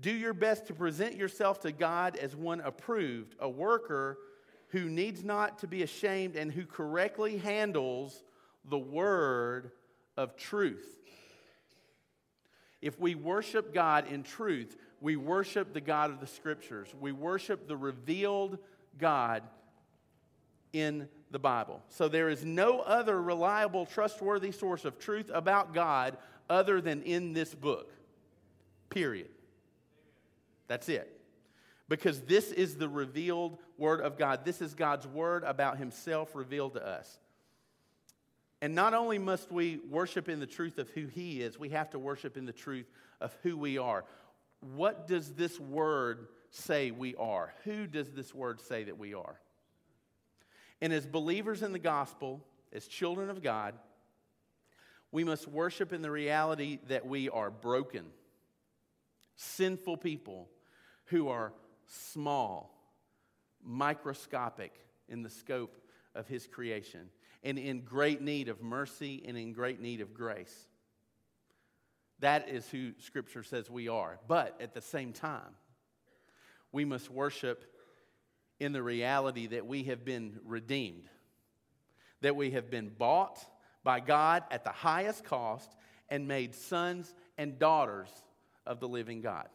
Do 0.00 0.10
your 0.10 0.32
best 0.32 0.66
to 0.66 0.74
present 0.74 1.16
yourself 1.16 1.60
to 1.60 1.72
God 1.72 2.16
as 2.16 2.34
one 2.34 2.60
approved, 2.60 3.34
a 3.38 3.48
worker 3.48 4.18
who 4.68 4.88
needs 4.88 5.22
not 5.22 5.58
to 5.58 5.66
be 5.66 5.82
ashamed 5.82 6.36
and 6.36 6.50
who 6.50 6.64
correctly 6.64 7.38
handles 7.38 8.22
the 8.64 8.78
word 8.78 9.72
of 10.16 10.36
truth. 10.36 10.96
If 12.80 12.98
we 12.98 13.14
worship 13.14 13.74
God 13.74 14.06
in 14.08 14.22
truth, 14.22 14.76
we 15.00 15.16
worship 15.16 15.74
the 15.74 15.80
God 15.80 16.10
of 16.10 16.20
the 16.20 16.26
scriptures. 16.26 16.88
We 16.98 17.12
worship 17.12 17.68
the 17.68 17.76
revealed 17.76 18.58
God 18.98 19.42
in 20.72 21.08
the 21.30 21.38
Bible. 21.38 21.82
So 21.88 22.08
there 22.08 22.28
is 22.28 22.44
no 22.44 22.80
other 22.80 23.20
reliable, 23.20 23.86
trustworthy 23.86 24.52
source 24.52 24.84
of 24.84 24.98
truth 24.98 25.30
about 25.32 25.74
God 25.74 26.16
other 26.48 26.80
than 26.80 27.02
in 27.02 27.32
this 27.32 27.54
book. 27.54 27.92
Period. 28.88 29.28
That's 30.70 30.88
it. 30.88 31.20
Because 31.88 32.20
this 32.20 32.52
is 32.52 32.76
the 32.76 32.88
revealed 32.88 33.58
Word 33.76 34.00
of 34.00 34.16
God. 34.16 34.44
This 34.44 34.62
is 34.62 34.74
God's 34.74 35.04
Word 35.04 35.42
about 35.42 35.78
Himself 35.78 36.36
revealed 36.36 36.74
to 36.74 36.86
us. 36.86 37.18
And 38.62 38.76
not 38.76 38.94
only 38.94 39.18
must 39.18 39.50
we 39.50 39.80
worship 39.90 40.28
in 40.28 40.38
the 40.38 40.46
truth 40.46 40.78
of 40.78 40.88
who 40.90 41.08
He 41.08 41.42
is, 41.42 41.58
we 41.58 41.70
have 41.70 41.90
to 41.90 41.98
worship 41.98 42.36
in 42.36 42.46
the 42.46 42.52
truth 42.52 42.88
of 43.20 43.36
who 43.42 43.56
we 43.56 43.78
are. 43.78 44.04
What 44.76 45.08
does 45.08 45.32
this 45.32 45.58
Word 45.58 46.28
say 46.50 46.92
we 46.92 47.16
are? 47.16 47.52
Who 47.64 47.88
does 47.88 48.12
this 48.12 48.32
Word 48.32 48.60
say 48.60 48.84
that 48.84 48.96
we 48.96 49.12
are? 49.12 49.40
And 50.80 50.92
as 50.92 51.04
believers 51.04 51.64
in 51.64 51.72
the 51.72 51.80
gospel, 51.80 52.46
as 52.72 52.86
children 52.86 53.28
of 53.28 53.42
God, 53.42 53.74
we 55.10 55.24
must 55.24 55.48
worship 55.48 55.92
in 55.92 56.00
the 56.00 56.12
reality 56.12 56.78
that 56.86 57.04
we 57.04 57.28
are 57.28 57.50
broken, 57.50 58.04
sinful 59.34 59.96
people 59.96 60.48
who 61.10 61.28
are 61.28 61.52
small, 61.86 62.74
microscopic 63.62 64.72
in 65.08 65.22
the 65.22 65.30
scope 65.30 65.76
of 66.14 66.26
his 66.26 66.46
creation, 66.46 67.10
and 67.42 67.58
in 67.58 67.82
great 67.82 68.20
need 68.20 68.48
of 68.48 68.62
mercy 68.62 69.22
and 69.26 69.36
in 69.36 69.52
great 69.52 69.80
need 69.80 70.00
of 70.00 70.14
grace. 70.14 70.66
That 72.20 72.48
is 72.48 72.68
who 72.68 72.92
Scripture 72.98 73.42
says 73.42 73.70
we 73.70 73.88
are. 73.88 74.18
But 74.28 74.60
at 74.60 74.74
the 74.74 74.80
same 74.80 75.12
time, 75.12 75.54
we 76.70 76.84
must 76.84 77.10
worship 77.10 77.64
in 78.60 78.72
the 78.72 78.82
reality 78.82 79.46
that 79.48 79.66
we 79.66 79.84
have 79.84 80.04
been 80.04 80.38
redeemed, 80.44 81.08
that 82.20 82.36
we 82.36 82.50
have 82.50 82.70
been 82.70 82.90
bought 82.90 83.44
by 83.82 84.00
God 84.00 84.44
at 84.50 84.64
the 84.64 84.70
highest 84.70 85.24
cost 85.24 85.74
and 86.08 86.28
made 86.28 86.54
sons 86.54 87.14
and 87.38 87.58
daughters 87.58 88.10
of 88.66 88.80
the 88.80 88.88
living 88.88 89.22
God. 89.22 89.48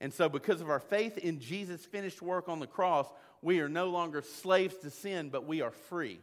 And 0.00 0.12
so, 0.12 0.28
because 0.28 0.60
of 0.60 0.70
our 0.70 0.80
faith 0.80 1.18
in 1.18 1.40
Jesus' 1.40 1.84
finished 1.84 2.22
work 2.22 2.48
on 2.48 2.60
the 2.60 2.66
cross, 2.66 3.06
we 3.42 3.60
are 3.60 3.68
no 3.68 3.88
longer 3.88 4.22
slaves 4.22 4.76
to 4.78 4.90
sin, 4.90 5.28
but 5.30 5.46
we 5.46 5.60
are 5.60 5.70
free. 5.70 6.20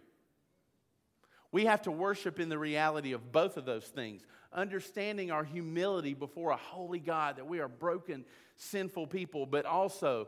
We 1.52 1.66
have 1.66 1.84
to 1.84 1.92
worship 1.92 2.40
in 2.40 2.50
the 2.50 2.58
reality 2.58 3.14
of 3.14 3.32
both 3.32 3.58
of 3.58 3.66
those 3.66 3.86
things, 3.86 4.26
understanding 4.52 5.32
our 5.32 5.44
humility 5.44 6.14
before 6.14 6.52
a 6.52 6.58
holy 6.58 7.00
God, 7.00 7.38
that 7.38 7.48
we 7.48 7.60
are 7.60 7.68
broken, 7.68 8.26
sinful 8.58 9.08
people, 9.08 9.46
but 9.46 9.66
also 9.66 10.28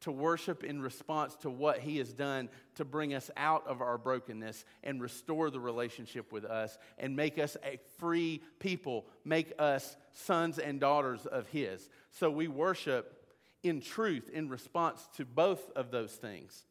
to 0.00 0.12
worship 0.12 0.62
in 0.62 0.80
response 0.80 1.34
to 1.36 1.50
what 1.50 1.80
He 1.80 1.98
has 1.98 2.12
done 2.12 2.48
to 2.76 2.84
bring 2.84 3.14
us 3.14 3.30
out 3.36 3.66
of 3.66 3.80
our 3.80 3.98
brokenness 3.98 4.64
and 4.84 5.02
restore 5.02 5.50
the 5.50 5.60
relationship 5.60 6.32
with 6.32 6.44
us 6.44 6.78
and 6.98 7.16
make 7.16 7.38
us 7.38 7.56
a 7.64 7.78
free 7.98 8.42
people, 8.60 9.06
make 9.24 9.52
us 9.58 9.96
sons 10.12 10.58
and 10.58 10.80
daughters 10.80 11.26
of 11.26 11.48
His. 11.48 11.88
So 12.12 12.30
we 12.30 12.46
worship 12.46 13.26
in 13.62 13.80
truth 13.80 14.30
in 14.32 14.48
response 14.48 15.08
to 15.16 15.24
both 15.24 15.70
of 15.72 15.90
those 15.90 16.12
things. 16.12 16.64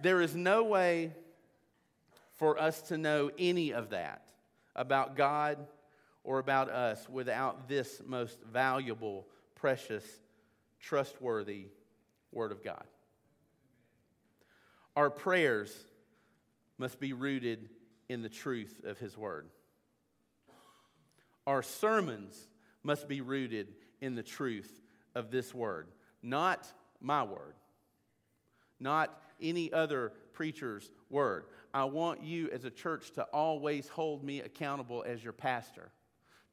There 0.00 0.22
is 0.22 0.34
no 0.34 0.64
way 0.64 1.12
for 2.38 2.58
us 2.58 2.80
to 2.82 2.96
know 2.96 3.30
any 3.38 3.72
of 3.72 3.90
that 3.90 4.22
about 4.74 5.14
God 5.14 5.58
or 6.24 6.38
about 6.38 6.70
us 6.70 7.06
without 7.06 7.68
this 7.68 8.00
most 8.06 8.38
valuable, 8.50 9.26
precious, 9.56 10.04
trustworthy 10.80 11.66
Word 12.32 12.52
of 12.52 12.62
God. 12.62 12.84
Our 14.96 15.10
prayers 15.10 15.74
must 16.78 17.00
be 17.00 17.12
rooted 17.12 17.68
in 18.08 18.22
the 18.22 18.28
truth 18.28 18.80
of 18.84 18.98
His 18.98 19.16
Word. 19.16 19.48
Our 21.46 21.62
sermons 21.62 22.48
must 22.82 23.08
be 23.08 23.20
rooted 23.20 23.74
in 24.00 24.14
the 24.14 24.22
truth 24.22 24.80
of 25.14 25.30
this 25.30 25.54
Word, 25.54 25.88
not 26.22 26.66
my 27.00 27.22
Word, 27.22 27.54
not 28.78 29.22
any 29.40 29.72
other 29.72 30.12
preacher's 30.32 30.90
Word. 31.08 31.44
I 31.72 31.84
want 31.84 32.22
you 32.22 32.50
as 32.50 32.64
a 32.64 32.70
church 32.70 33.12
to 33.12 33.22
always 33.32 33.88
hold 33.88 34.24
me 34.24 34.40
accountable 34.40 35.04
as 35.06 35.22
your 35.22 35.32
pastor 35.32 35.90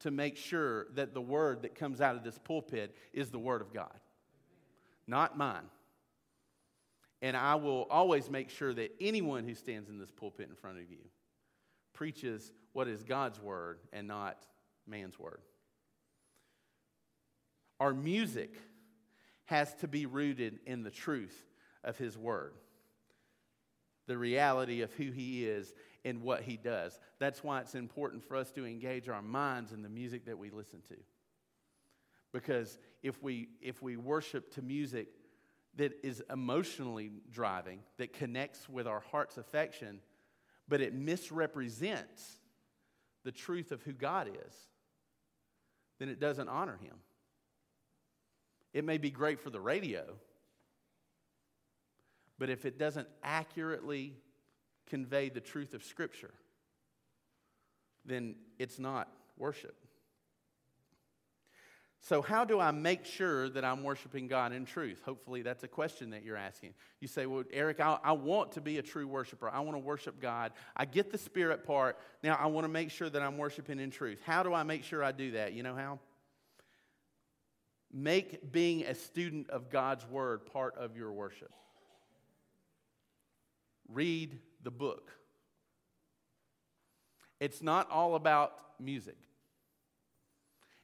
to 0.00 0.10
make 0.10 0.36
sure 0.36 0.86
that 0.94 1.12
the 1.12 1.20
Word 1.20 1.62
that 1.62 1.74
comes 1.74 2.00
out 2.00 2.16
of 2.16 2.22
this 2.22 2.38
pulpit 2.38 2.94
is 3.12 3.30
the 3.30 3.38
Word 3.38 3.60
of 3.60 3.72
God 3.72 3.98
not 5.08 5.36
mine. 5.36 5.64
And 7.20 7.36
I 7.36 7.56
will 7.56 7.86
always 7.90 8.30
make 8.30 8.50
sure 8.50 8.72
that 8.72 8.94
anyone 9.00 9.44
who 9.44 9.54
stands 9.54 9.88
in 9.88 9.98
this 9.98 10.12
pulpit 10.12 10.48
in 10.48 10.54
front 10.54 10.78
of 10.78 10.90
you 10.90 10.98
preaches 11.92 12.52
what 12.72 12.86
is 12.86 13.02
God's 13.02 13.40
word 13.40 13.80
and 13.92 14.06
not 14.06 14.46
man's 14.86 15.18
word. 15.18 15.40
Our 17.80 17.92
music 17.92 18.54
has 19.46 19.74
to 19.76 19.88
be 19.88 20.06
rooted 20.06 20.60
in 20.66 20.82
the 20.82 20.90
truth 20.90 21.36
of 21.82 21.96
his 21.96 22.16
word, 22.16 22.52
the 24.06 24.18
reality 24.18 24.82
of 24.82 24.92
who 24.92 25.10
he 25.10 25.46
is 25.46 25.72
and 26.04 26.22
what 26.22 26.42
he 26.42 26.56
does. 26.56 26.98
That's 27.18 27.42
why 27.42 27.60
it's 27.60 27.74
important 27.74 28.22
for 28.22 28.36
us 28.36 28.50
to 28.52 28.64
engage 28.64 29.08
our 29.08 29.22
minds 29.22 29.72
in 29.72 29.82
the 29.82 29.88
music 29.88 30.26
that 30.26 30.38
we 30.38 30.50
listen 30.50 30.82
to. 30.88 30.96
Because 32.32 32.78
if 33.02 33.22
we, 33.22 33.48
if 33.60 33.82
we 33.82 33.96
worship 33.96 34.52
to 34.54 34.62
music 34.62 35.08
that 35.76 35.92
is 36.02 36.22
emotionally 36.30 37.10
driving, 37.30 37.80
that 37.96 38.12
connects 38.12 38.68
with 38.68 38.86
our 38.86 39.00
heart's 39.00 39.38
affection, 39.38 40.00
but 40.68 40.80
it 40.80 40.92
misrepresents 40.92 42.40
the 43.24 43.32
truth 43.32 43.72
of 43.72 43.82
who 43.82 43.92
God 43.92 44.28
is, 44.28 44.54
then 45.98 46.08
it 46.08 46.20
doesn't 46.20 46.48
honor 46.48 46.78
Him. 46.82 46.94
It 48.72 48.84
may 48.84 48.98
be 48.98 49.10
great 49.10 49.40
for 49.40 49.50
the 49.50 49.60
radio, 49.60 50.04
but 52.38 52.50
if 52.50 52.64
it 52.64 52.78
doesn't 52.78 53.08
accurately 53.22 54.14
convey 54.86 55.28
the 55.28 55.40
truth 55.40 55.74
of 55.74 55.82
Scripture, 55.82 56.34
then 58.04 58.34
it's 58.58 58.78
not 58.78 59.08
worship. 59.36 59.76
So, 62.00 62.22
how 62.22 62.44
do 62.44 62.60
I 62.60 62.70
make 62.70 63.04
sure 63.04 63.48
that 63.50 63.64
I'm 63.64 63.82
worshiping 63.82 64.28
God 64.28 64.52
in 64.52 64.64
truth? 64.64 65.02
Hopefully, 65.04 65.42
that's 65.42 65.64
a 65.64 65.68
question 65.68 66.10
that 66.10 66.24
you're 66.24 66.36
asking. 66.36 66.74
You 67.00 67.08
say, 67.08 67.26
Well, 67.26 67.42
Eric, 67.52 67.80
I, 67.80 67.98
I, 68.02 68.12
want 68.12 68.52
to 68.52 68.60
be 68.60 68.78
a 68.78 68.82
true 68.82 69.06
worshiper. 69.08 69.50
I 69.50 69.60
want 69.60 69.74
to 69.74 69.80
worship 69.80 70.20
God. 70.20 70.52
I 70.76 70.84
get 70.84 71.10
the 71.10 71.18
spirit 71.18 71.64
part. 71.64 71.98
Now, 72.22 72.36
I 72.40 72.46
want 72.46 72.64
to 72.64 72.68
make 72.68 72.90
sure 72.90 73.10
that 73.10 73.20
I'm 73.20 73.36
worshiping 73.36 73.80
in 73.80 73.90
truth. 73.90 74.20
How 74.24 74.42
do 74.42 74.54
I 74.54 74.62
make 74.62 74.84
sure 74.84 75.02
I 75.02 75.12
do 75.12 75.32
that? 75.32 75.54
You 75.54 75.64
know 75.64 75.74
how? 75.74 75.98
Make 77.92 78.52
being 78.52 78.84
a 78.84 78.94
student 78.94 79.50
of 79.50 79.70
God's 79.70 80.06
word 80.06 80.46
part 80.46 80.76
of 80.76 80.96
your 80.96 81.10
worship. 81.10 81.52
Read 83.88 84.38
the 84.62 84.70
book. 84.70 85.10
It's 87.40 87.62
not 87.62 87.90
all 87.90 88.14
about 88.14 88.60
music, 88.78 89.16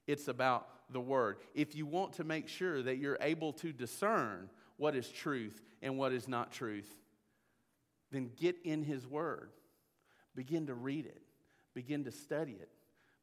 it's 0.06 0.26
about 0.26 0.68
the 0.90 1.00
Word. 1.00 1.36
If 1.54 1.74
you 1.74 1.86
want 1.86 2.14
to 2.14 2.24
make 2.24 2.48
sure 2.48 2.82
that 2.82 2.98
you're 2.98 3.18
able 3.20 3.52
to 3.54 3.72
discern 3.72 4.48
what 4.76 4.96
is 4.96 5.08
truth 5.08 5.62
and 5.82 5.98
what 5.98 6.12
is 6.12 6.28
not 6.28 6.52
truth, 6.52 6.88
then 8.10 8.30
get 8.36 8.56
in 8.64 8.82
His 8.82 9.06
Word. 9.06 9.50
Begin 10.34 10.66
to 10.66 10.74
read 10.74 11.06
it, 11.06 11.22
begin 11.74 12.04
to 12.04 12.10
study 12.10 12.52
it, 12.52 12.70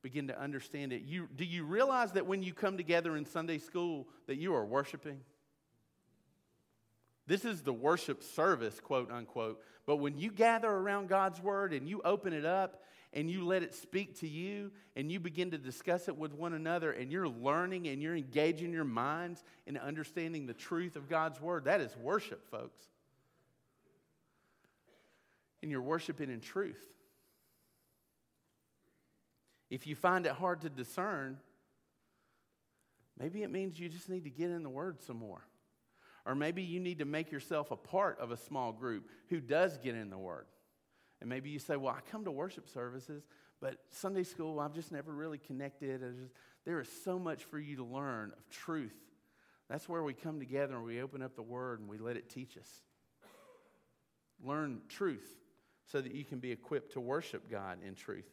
begin 0.01 0.27
to 0.27 0.39
understand 0.39 0.93
it. 0.93 1.01
You, 1.01 1.27
do 1.35 1.43
you 1.43 1.65
realize 1.65 2.13
that 2.13 2.25
when 2.25 2.41
you 2.41 2.53
come 2.53 2.77
together 2.77 3.17
in 3.17 3.25
Sunday 3.25 3.57
school 3.57 4.07
that 4.27 4.37
you 4.37 4.55
are 4.55 4.65
worshiping? 4.65 5.19
This 7.27 7.45
is 7.45 7.61
the 7.61 7.73
worship 7.73 8.23
service, 8.23 8.79
quote 8.79 9.11
unquote. 9.11 9.61
But 9.85 9.97
when 9.97 10.17
you 10.17 10.31
gather 10.31 10.69
around 10.69 11.09
God's 11.09 11.41
word 11.41 11.73
and 11.73 11.87
you 11.87 12.01
open 12.03 12.33
it 12.33 12.45
up 12.45 12.81
and 13.13 13.29
you 13.29 13.45
let 13.45 13.61
it 13.61 13.73
speak 13.73 14.19
to 14.21 14.27
you 14.27 14.71
and 14.95 15.11
you 15.11 15.19
begin 15.19 15.51
to 15.51 15.57
discuss 15.57 16.07
it 16.07 16.17
with 16.17 16.33
one 16.33 16.53
another 16.53 16.91
and 16.91 17.11
you're 17.11 17.27
learning 17.27 17.87
and 17.87 18.01
you're 18.01 18.15
engaging 18.15 18.71
your 18.71 18.85
minds 18.85 19.43
in 19.67 19.77
understanding 19.77 20.45
the 20.45 20.53
truth 20.53 20.95
of 20.95 21.09
God's 21.09 21.41
word, 21.41 21.65
that 21.65 21.81
is 21.81 21.95
worship, 21.97 22.49
folks. 22.49 22.81
And 25.61 25.69
you're 25.69 25.81
worshiping 25.81 26.29
in 26.29 26.39
truth. 26.39 26.81
If 29.69 29.87
you 29.87 29.95
find 29.95 30.25
it 30.25 30.31
hard 30.31 30.61
to 30.61 30.69
discern, 30.69 31.37
maybe 33.19 33.43
it 33.43 33.51
means 33.51 33.79
you 33.79 33.89
just 33.89 34.09
need 34.09 34.23
to 34.23 34.29
get 34.29 34.51
in 34.51 34.63
the 34.63 34.69
word 34.69 35.01
some 35.01 35.17
more. 35.17 35.45
Or 36.25 36.35
maybe 36.35 36.61
you 36.61 36.79
need 36.79 36.99
to 36.99 37.05
make 37.05 37.31
yourself 37.31 37.71
a 37.71 37.75
part 37.75 38.19
of 38.19 38.31
a 38.31 38.37
small 38.37 38.71
group 38.71 39.09
who 39.29 39.39
does 39.39 39.77
get 39.77 39.95
in 39.95 40.09
the 40.09 40.17
word. 40.17 40.45
And 41.21 41.29
maybe 41.29 41.49
you 41.49 41.59
say, 41.59 41.77
Well, 41.77 41.95
I 41.95 42.01
come 42.11 42.25
to 42.25 42.31
worship 42.31 42.67
services, 42.67 43.23
but 43.61 43.77
Sunday 43.91 44.23
school, 44.23 44.59
I've 44.59 44.73
just 44.73 44.91
never 44.91 45.13
really 45.13 45.37
connected. 45.37 46.01
Just, 46.01 46.33
there 46.65 46.81
is 46.81 46.89
so 47.03 47.17
much 47.17 47.45
for 47.45 47.59
you 47.59 47.77
to 47.77 47.83
learn 47.83 48.33
of 48.35 48.49
truth. 48.49 48.97
That's 49.69 49.87
where 49.87 50.03
we 50.03 50.13
come 50.13 50.39
together 50.39 50.75
and 50.75 50.83
we 50.83 51.01
open 51.01 51.21
up 51.21 51.35
the 51.35 51.41
Word 51.41 51.79
and 51.79 51.87
we 51.87 51.97
let 51.97 52.17
it 52.17 52.29
teach 52.29 52.57
us. 52.57 52.67
Learn 54.43 54.81
truth 54.89 55.37
so 55.85 56.01
that 56.01 56.13
you 56.13 56.25
can 56.25 56.39
be 56.39 56.51
equipped 56.51 56.93
to 56.93 56.99
worship 56.99 57.49
God 57.49 57.77
in 57.85 57.95
truth. 57.95 58.27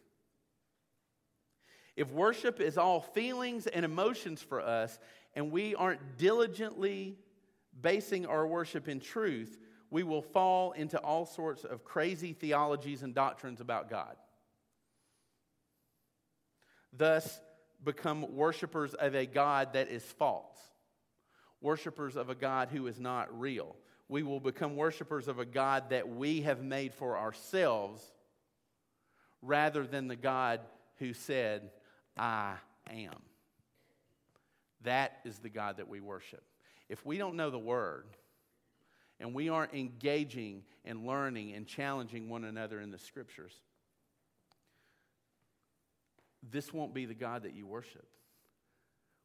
If 1.97 2.11
worship 2.11 2.61
is 2.61 2.79
all 2.79 3.01
feelings 3.01 3.67
and 3.67 3.85
emotions 3.85 4.41
for 4.41 4.61
us, 4.61 4.99
and 5.35 5.51
we 5.51 5.75
aren't 5.75 6.17
diligently 6.17 7.19
basing 7.81 8.25
our 8.25 8.47
worship 8.47 8.89
in 8.89 9.01
truth, 9.01 9.59
we 9.91 10.03
will 10.03 10.23
fall 10.23 10.73
into 10.73 10.99
all 10.99 11.27
sorts 11.27 11.65
of 11.65 11.85
crazy 11.85 12.33
theologies 12.33 13.03
and 13.03 13.15
doctrines 13.15 13.61
about 13.61 13.89
God. 13.89 14.17
Thus, 16.93 17.41
become 17.83 18.35
worshipers 18.35 18.95
of 18.95 19.15
a 19.15 19.27
God 19.27 19.75
that 19.75 19.89
is 19.89 20.03
false, 20.03 20.57
worshipers 21.61 22.17
of 22.17 22.29
a 22.29 22.35
God 22.35 22.69
who 22.71 22.87
is 22.87 22.99
not 22.99 23.39
real. 23.39 23.77
We 24.09 24.23
will 24.23 24.41
become 24.41 24.77
worshipers 24.77 25.29
of 25.29 25.39
a 25.39 25.45
God 25.45 25.91
that 25.91 26.09
we 26.09 26.43
have 26.43 26.63
made 26.63 26.95
for 26.95 27.17
ourselves 27.17 28.03
rather 29.43 29.87
than 29.87 30.09
the 30.09 30.17
God 30.17 30.61
who 30.99 31.13
said, 31.13 31.71
I 32.17 32.55
am. 32.91 33.21
That 34.83 35.19
is 35.25 35.39
the 35.39 35.51
God 35.51 35.77
that 35.77 35.89
we 35.89 36.01
worship. 36.01 36.43
If 36.89 37.05
we 37.05 37.19
don't 37.19 37.37
know 37.37 37.51
the 37.51 37.59
Word, 37.59 38.07
and 39.21 39.35
we 39.35 39.49
aren't 39.49 39.75
engaging 39.75 40.63
and 40.85 41.07
learning 41.07 41.53
and 41.55 41.67
challenging 41.67 42.29
one 42.29 42.45
another 42.45 42.81
in 42.81 42.91
the 42.91 42.99
scriptures, 42.99 43.53
this 46.51 46.73
won't 46.73 46.95
be 46.95 47.05
the 47.05 47.15
God 47.15 47.43
that 47.43 47.55
you 47.55 47.67
worship. 47.67 48.07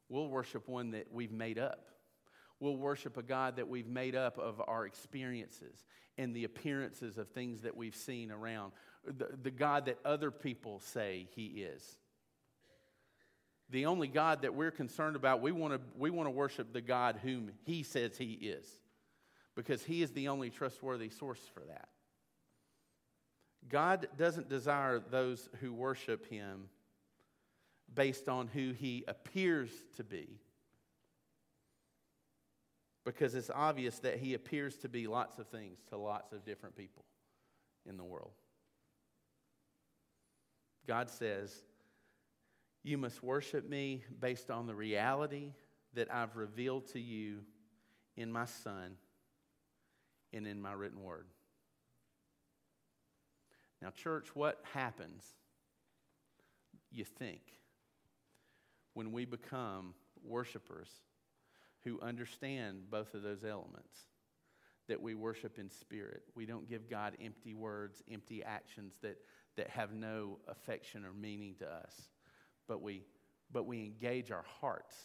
We'll 0.10 0.30
worship 0.30 0.68
one 0.68 0.92
that 0.92 1.08
we've 1.12 1.32
made 1.32 1.58
up. 1.58 1.88
We'll 2.60 2.78
worship 2.78 3.18
a 3.18 3.24
God 3.24 3.58
that 3.58 3.68
we've 3.68 3.88
made 3.88 4.16
up 4.16 4.38
of 4.38 4.62
our 4.68 4.86
experiences 4.86 5.86
and 6.18 6.36
the 6.36 6.44
appearances 6.44 7.18
of 7.18 7.30
things 7.30 7.62
that 7.64 7.76
we've 7.76 7.96
seen 7.96 8.32
around. 8.32 8.72
The, 9.06 9.30
the 9.42 9.52
God 9.52 9.86
that 9.86 10.00
other 10.06 10.32
people 10.32 10.80
say 10.80 11.28
He 11.36 11.48
is. 11.48 11.98
The 13.70 13.86
only 13.86 14.08
God 14.08 14.44
that 14.44 14.54
we're 14.54 14.72
concerned 14.72 15.16
about, 15.16 15.42
we 15.42 15.52
want 15.52 15.74
to 15.74 15.82
we 15.98 16.10
want 16.10 16.28
to 16.28 16.32
worship 16.32 16.74
the 16.74 16.82
God 16.82 17.20
whom 17.24 17.52
He 17.64 17.84
says 17.84 18.18
He 18.18 18.34
is, 18.34 18.68
because 19.56 19.84
He 19.84 20.02
is 20.02 20.12
the 20.12 20.28
only 20.28 20.50
trustworthy 20.50 21.10
source 21.10 21.42
for 21.54 21.62
that. 21.62 21.90
God 23.70 24.08
doesn't 24.18 24.50
desire 24.50 25.00
those 25.00 25.50
who 25.62 25.74
worship 25.74 26.30
Him 26.30 26.70
based 27.94 28.28
on 28.28 28.48
who 28.48 28.72
He 28.72 29.04
appears 29.08 29.72
to 29.98 30.04
be 30.04 30.40
because 33.06 33.36
it's 33.36 33.52
obvious 33.54 34.00
that 34.00 34.18
he 34.18 34.34
appears 34.34 34.78
to 34.78 34.90
be 34.90 35.08
lots 35.08 35.40
of 35.40 35.48
things 35.48 35.80
to 35.90 35.98
lots 35.98 36.32
of 36.32 36.46
different 36.46 36.76
people 36.76 37.04
in 37.86 37.98
the 37.98 38.04
world. 38.04 38.32
God 40.88 41.10
says, 41.10 41.54
You 42.84 42.98
must 42.98 43.22
worship 43.22 43.68
me 43.68 44.04
based 44.20 44.50
on 44.50 44.68
the 44.68 44.76
reality 44.76 45.52
that 45.94 46.14
I've 46.14 46.36
revealed 46.36 46.88
to 46.94 47.00
you 47.00 47.40
in 48.16 48.32
my 48.32 48.46
Son 48.46 48.96
and 50.34 50.48
in 50.48 50.62
my 50.62 50.74
written 50.74 51.04
word. 51.04 51.28
Now, 53.82 53.90
church, 53.90 54.36
what 54.36 54.62
happens, 54.74 55.24
you 56.92 57.06
think, 57.06 57.42
when 58.94 59.12
we 59.12 59.26
become 59.26 59.94
worshipers? 60.24 60.90
who 61.84 62.00
understand 62.02 62.90
both 62.90 63.14
of 63.14 63.24
those 63.24 63.44
elements 63.44 64.08
that 64.88 65.02
we 65.02 65.16
worship 65.16 65.60
in 65.60 65.70
spirit. 65.70 66.24
We 66.36 66.46
don't 66.46 66.68
give 66.68 66.90
God 66.90 67.16
empty 67.24 67.54
words, 67.54 68.02
empty 68.12 68.44
actions 68.44 68.94
that, 69.02 69.18
that 69.56 69.70
have 69.70 69.94
no 69.94 70.40
affection 70.48 71.06
or 71.06 71.14
meaning 71.14 71.56
to 71.60 71.66
us, 71.66 72.10
but 72.68 72.82
we, 72.82 73.04
but 73.52 73.66
we 73.66 73.84
engage 73.84 74.32
our 74.32 74.46
hearts 74.62 74.96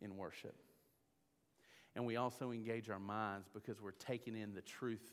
in 0.00 0.16
worship. 0.16 0.56
And 1.96 2.04
we 2.04 2.16
also 2.16 2.50
engage 2.50 2.90
our 2.90 2.98
minds 2.98 3.48
because 3.52 3.80
we're 3.80 3.92
taking 3.92 4.36
in 4.36 4.54
the 4.54 4.62
truth 4.62 5.12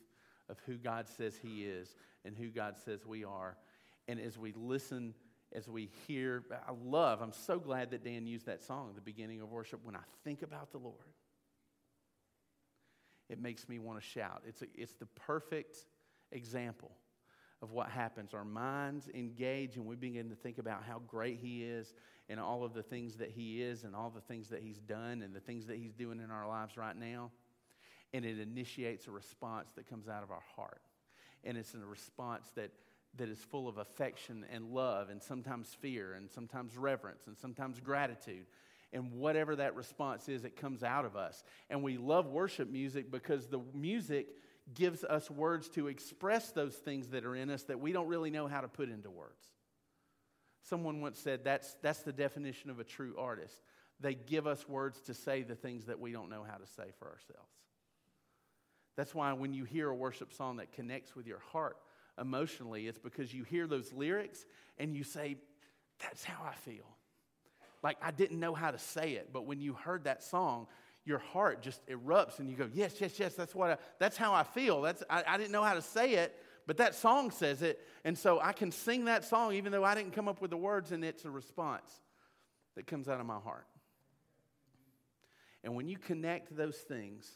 of 0.49 0.57
who 0.65 0.75
God 0.75 1.07
says 1.07 1.37
He 1.41 1.65
is 1.65 1.95
and 2.25 2.35
who 2.35 2.49
God 2.49 2.75
says 2.83 3.05
we 3.05 3.23
are. 3.23 3.57
And 4.07 4.19
as 4.19 4.37
we 4.37 4.53
listen 4.55 5.13
as 5.53 5.67
we 5.67 5.89
hear. 6.07 6.43
I 6.51 6.71
love, 6.83 7.21
I'm 7.21 7.33
so 7.33 7.59
glad 7.59 7.91
that 7.91 8.03
Dan 8.03 8.25
used 8.25 8.45
that 8.45 8.61
song 8.61 8.91
the 8.95 9.01
beginning 9.01 9.41
of 9.41 9.51
worship. 9.51 9.81
When 9.83 9.95
I 9.95 10.01
think 10.23 10.41
about 10.41 10.71
the 10.71 10.77
Lord, 10.77 10.95
it 13.29 13.41
makes 13.41 13.67
me 13.67 13.79
want 13.79 13.99
to 13.99 14.05
shout. 14.05 14.43
It's, 14.47 14.61
a, 14.61 14.65
it's 14.75 14.93
the 14.93 15.05
perfect 15.05 15.77
example 16.31 16.91
of 17.61 17.71
what 17.71 17.89
happens. 17.89 18.33
Our 18.33 18.45
minds 18.45 19.07
engage 19.13 19.75
and 19.75 19.85
we 19.85 19.95
begin 19.95 20.29
to 20.29 20.35
think 20.35 20.57
about 20.57 20.83
how 20.83 20.99
great 21.07 21.39
He 21.41 21.63
is 21.63 21.93
and 22.29 22.39
all 22.39 22.63
of 22.63 22.73
the 22.73 22.83
things 22.83 23.15
that 23.17 23.31
He 23.31 23.61
is 23.61 23.83
and 23.83 23.95
all 23.95 24.09
the 24.09 24.21
things 24.21 24.49
that 24.49 24.61
He's 24.61 24.79
done 24.79 25.21
and 25.21 25.33
the 25.33 25.39
things 25.39 25.67
that 25.67 25.77
He's 25.77 25.93
doing 25.93 26.19
in 26.19 26.31
our 26.31 26.47
lives 26.47 26.77
right 26.77 26.97
now. 26.97 27.31
And 28.13 28.25
it 28.25 28.39
initiates 28.39 29.07
a 29.07 29.11
response 29.11 29.71
that 29.75 29.87
comes 29.87 30.07
out 30.07 30.23
of 30.23 30.31
our 30.31 30.43
heart. 30.55 30.81
And 31.43 31.57
it's 31.57 31.73
a 31.73 31.85
response 31.85 32.49
that 32.55 32.71
that 33.17 33.29
is 33.29 33.39
full 33.39 33.67
of 33.67 33.77
affection 33.77 34.45
and 34.53 34.71
love, 34.73 35.09
and 35.09 35.21
sometimes 35.21 35.75
fear, 35.81 36.13
and 36.13 36.29
sometimes 36.31 36.77
reverence, 36.77 37.27
and 37.27 37.37
sometimes 37.37 37.79
gratitude. 37.79 38.45
And 38.93 39.13
whatever 39.13 39.55
that 39.57 39.75
response 39.75 40.29
is, 40.29 40.43
it 40.45 40.55
comes 40.55 40.83
out 40.83 41.05
of 41.05 41.15
us. 41.15 41.43
And 41.69 41.83
we 41.83 41.97
love 41.97 42.27
worship 42.27 42.69
music 42.69 43.11
because 43.11 43.47
the 43.47 43.61
music 43.73 44.27
gives 44.73 45.03
us 45.03 45.29
words 45.29 45.69
to 45.69 45.87
express 45.87 46.51
those 46.51 46.75
things 46.75 47.09
that 47.09 47.25
are 47.25 47.35
in 47.35 47.49
us 47.49 47.63
that 47.63 47.79
we 47.79 47.91
don't 47.91 48.07
really 48.07 48.31
know 48.31 48.47
how 48.47 48.61
to 48.61 48.67
put 48.67 48.89
into 48.89 49.09
words. 49.09 49.45
Someone 50.63 51.01
once 51.01 51.19
said 51.19 51.43
that's, 51.43 51.75
that's 51.81 52.03
the 52.03 52.13
definition 52.13 52.69
of 52.69 52.79
a 52.79 52.83
true 52.83 53.15
artist. 53.17 53.55
They 53.99 54.13
give 54.13 54.47
us 54.47 54.67
words 54.67 55.01
to 55.01 55.13
say 55.13 55.43
the 55.43 55.55
things 55.55 55.85
that 55.85 55.99
we 55.99 56.11
don't 56.11 56.29
know 56.29 56.43
how 56.43 56.57
to 56.57 56.67
say 56.67 56.91
for 56.99 57.05
ourselves. 57.07 57.49
That's 58.95 59.15
why 59.15 59.33
when 59.33 59.53
you 59.53 59.63
hear 59.63 59.89
a 59.89 59.95
worship 59.95 60.33
song 60.33 60.57
that 60.57 60.73
connects 60.73 61.15
with 61.15 61.27
your 61.27 61.39
heart, 61.51 61.77
emotionally, 62.19 62.87
it's 62.87 62.99
because 62.99 63.33
you 63.33 63.43
hear 63.43 63.67
those 63.67 63.91
lyrics 63.93 64.45
and 64.77 64.95
you 64.95 65.03
say, 65.03 65.37
That's 65.99 66.23
how 66.23 66.43
I 66.45 66.53
feel. 66.53 66.85
Like 67.83 67.97
I 68.01 68.11
didn't 68.11 68.39
know 68.39 68.53
how 68.53 68.71
to 68.71 68.77
say 68.77 69.13
it, 69.13 69.29
but 69.33 69.45
when 69.45 69.61
you 69.61 69.73
heard 69.73 70.03
that 70.03 70.23
song, 70.23 70.67
your 71.05 71.19
heart 71.19 71.61
just 71.61 71.85
erupts 71.87 72.39
and 72.39 72.49
you 72.49 72.55
go, 72.55 72.69
Yes, 72.73 72.95
yes, 72.99 73.19
yes, 73.19 73.33
that's 73.33 73.55
what 73.55 73.71
I, 73.71 73.77
that's 73.99 74.17
how 74.17 74.33
I 74.33 74.43
feel. 74.43 74.81
That's 74.81 75.03
I, 75.09 75.23
I 75.27 75.37
didn't 75.37 75.51
know 75.51 75.63
how 75.63 75.73
to 75.73 75.81
say 75.81 76.13
it, 76.13 76.35
but 76.67 76.77
that 76.77 76.95
song 76.95 77.31
says 77.31 77.61
it. 77.61 77.79
And 78.05 78.17
so 78.17 78.39
I 78.39 78.53
can 78.53 78.71
sing 78.71 79.05
that 79.05 79.25
song 79.25 79.53
even 79.53 79.71
though 79.71 79.83
I 79.83 79.95
didn't 79.95 80.13
come 80.13 80.27
up 80.27 80.41
with 80.41 80.51
the 80.51 80.57
words, 80.57 80.91
and 80.91 81.03
it's 81.03 81.25
a 81.25 81.31
response 81.31 81.91
that 82.75 82.87
comes 82.87 83.07
out 83.07 83.19
of 83.19 83.25
my 83.25 83.39
heart. 83.39 83.67
And 85.63 85.75
when 85.75 85.87
you 85.87 85.97
connect 85.97 86.55
those 86.55 86.77
things, 86.77 87.29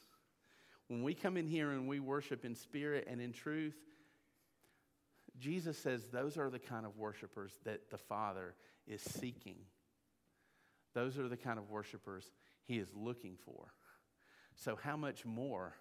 when 0.88 1.04
we 1.04 1.14
come 1.14 1.38
in 1.38 1.48
here 1.48 1.72
and 1.72 1.88
we 1.88 2.00
worship 2.00 2.46
in 2.46 2.56
spirit 2.56 3.08
and 3.10 3.22
in 3.22 3.34
truth, 3.34 3.76
Jesus 5.38 5.78
says 5.78 6.06
those 6.12 6.38
are 6.38 6.50
the 6.50 6.60
kind 6.60 6.86
of 6.86 6.98
worshipers 6.98 7.52
that 7.66 7.90
the 7.90 7.98
Father 7.98 8.56
is 8.88 9.02
seeking. 9.02 9.58
Those 10.94 11.20
are 11.20 11.28
the 11.28 11.38
kind 11.38 11.60
of 11.60 11.70
worshipers 11.70 12.32
he 12.66 12.78
is 12.78 12.90
looking 12.96 13.38
for. 13.46 13.74
So, 14.56 14.78
how 14.82 14.98
much 14.98 15.26
more 15.26 15.74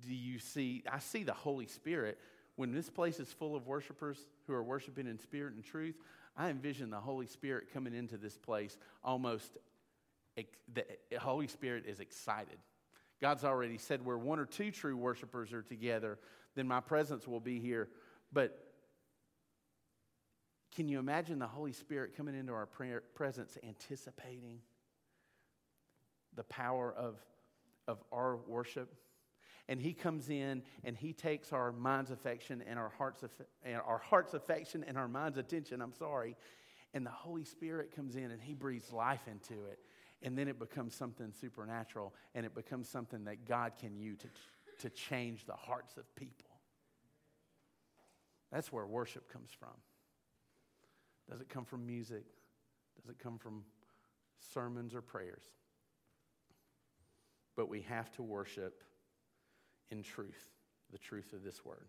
do 0.00 0.14
you 0.14 0.38
see? 0.38 0.82
I 0.90 0.98
see 0.98 1.22
the 1.22 1.34
Holy 1.34 1.66
Spirit. 1.66 2.18
When 2.56 2.72
this 2.72 2.88
place 2.88 3.18
is 3.18 3.32
full 3.32 3.56
of 3.56 3.66
worshipers 3.66 4.16
who 4.46 4.52
are 4.52 4.62
worshiping 4.62 5.08
in 5.08 5.18
spirit 5.18 5.54
and 5.54 5.64
truth, 5.64 5.96
I 6.36 6.50
envision 6.50 6.88
the 6.88 7.00
Holy 7.00 7.26
Spirit 7.26 7.72
coming 7.72 7.94
into 7.94 8.16
this 8.16 8.38
place 8.38 8.78
almost, 9.02 9.56
the 10.36 10.84
Holy 11.18 11.48
Spirit 11.48 11.84
is 11.86 11.98
excited. 11.98 12.58
God's 13.20 13.42
already 13.42 13.78
said 13.78 14.04
where 14.04 14.18
one 14.18 14.38
or 14.38 14.44
two 14.44 14.70
true 14.70 14.96
worshipers 14.96 15.52
are 15.52 15.62
together, 15.62 16.18
then 16.54 16.68
my 16.68 16.80
presence 16.80 17.26
will 17.26 17.40
be 17.40 17.58
here 17.58 17.88
but 18.34 18.58
can 20.74 20.88
you 20.88 20.98
imagine 20.98 21.38
the 21.38 21.46
Holy 21.46 21.72
Spirit 21.72 22.16
coming 22.16 22.34
into 22.34 22.52
our 22.52 22.66
presence, 23.14 23.56
anticipating 23.66 24.58
the 26.36 26.44
power 26.44 26.92
of, 26.96 27.16
of 27.88 28.02
our 28.12 28.36
worship? 28.46 28.94
And 29.68 29.80
he 29.80 29.94
comes 29.94 30.28
in 30.28 30.62
and 30.84 30.96
he 30.96 31.12
takes 31.12 31.52
our 31.52 31.72
mind's 31.72 32.10
affection 32.10 32.62
and 32.68 32.78
our 32.78 32.90
heart's, 32.98 33.24
and 33.64 33.76
our 33.86 33.98
heart's 33.98 34.34
affection 34.34 34.84
and 34.86 34.98
our 34.98 35.08
mind's 35.08 35.38
attention, 35.38 35.80
I'm 35.80 35.94
sorry. 35.94 36.36
And 36.92 37.04
the 37.04 37.10
Holy 37.10 37.44
Spirit 37.44 37.94
comes 37.94 38.16
in 38.16 38.30
and 38.30 38.40
he 38.40 38.54
breathes 38.54 38.92
life 38.92 39.26
into 39.26 39.54
it. 39.66 39.78
And 40.22 40.38
then 40.38 40.48
it 40.48 40.58
becomes 40.58 40.94
something 40.94 41.32
supernatural 41.32 42.14
and 42.34 42.44
it 42.44 42.54
becomes 42.54 42.88
something 42.88 43.24
that 43.24 43.46
God 43.46 43.72
can 43.80 43.96
use 43.96 44.18
to, 44.18 44.28
to 44.80 44.90
change 44.90 45.46
the 45.46 45.54
hearts 45.54 45.96
of 45.96 46.14
people. 46.14 46.50
That's 48.52 48.70
where 48.70 48.86
worship 48.86 49.32
comes 49.32 49.50
from. 49.58 49.74
Does 51.30 51.40
it 51.40 51.48
come 51.48 51.64
from 51.64 51.86
music? 51.86 52.24
Does 52.96 53.10
it 53.10 53.18
come 53.18 53.38
from 53.38 53.64
sermons 54.52 54.94
or 54.94 55.00
prayers? 55.00 55.42
But 57.56 57.68
we 57.68 57.82
have 57.82 58.10
to 58.12 58.22
worship 58.22 58.82
in 59.90 60.02
truth, 60.02 60.50
the 60.90 60.98
truth 60.98 61.32
of 61.32 61.42
this 61.42 61.64
word. 61.64 61.88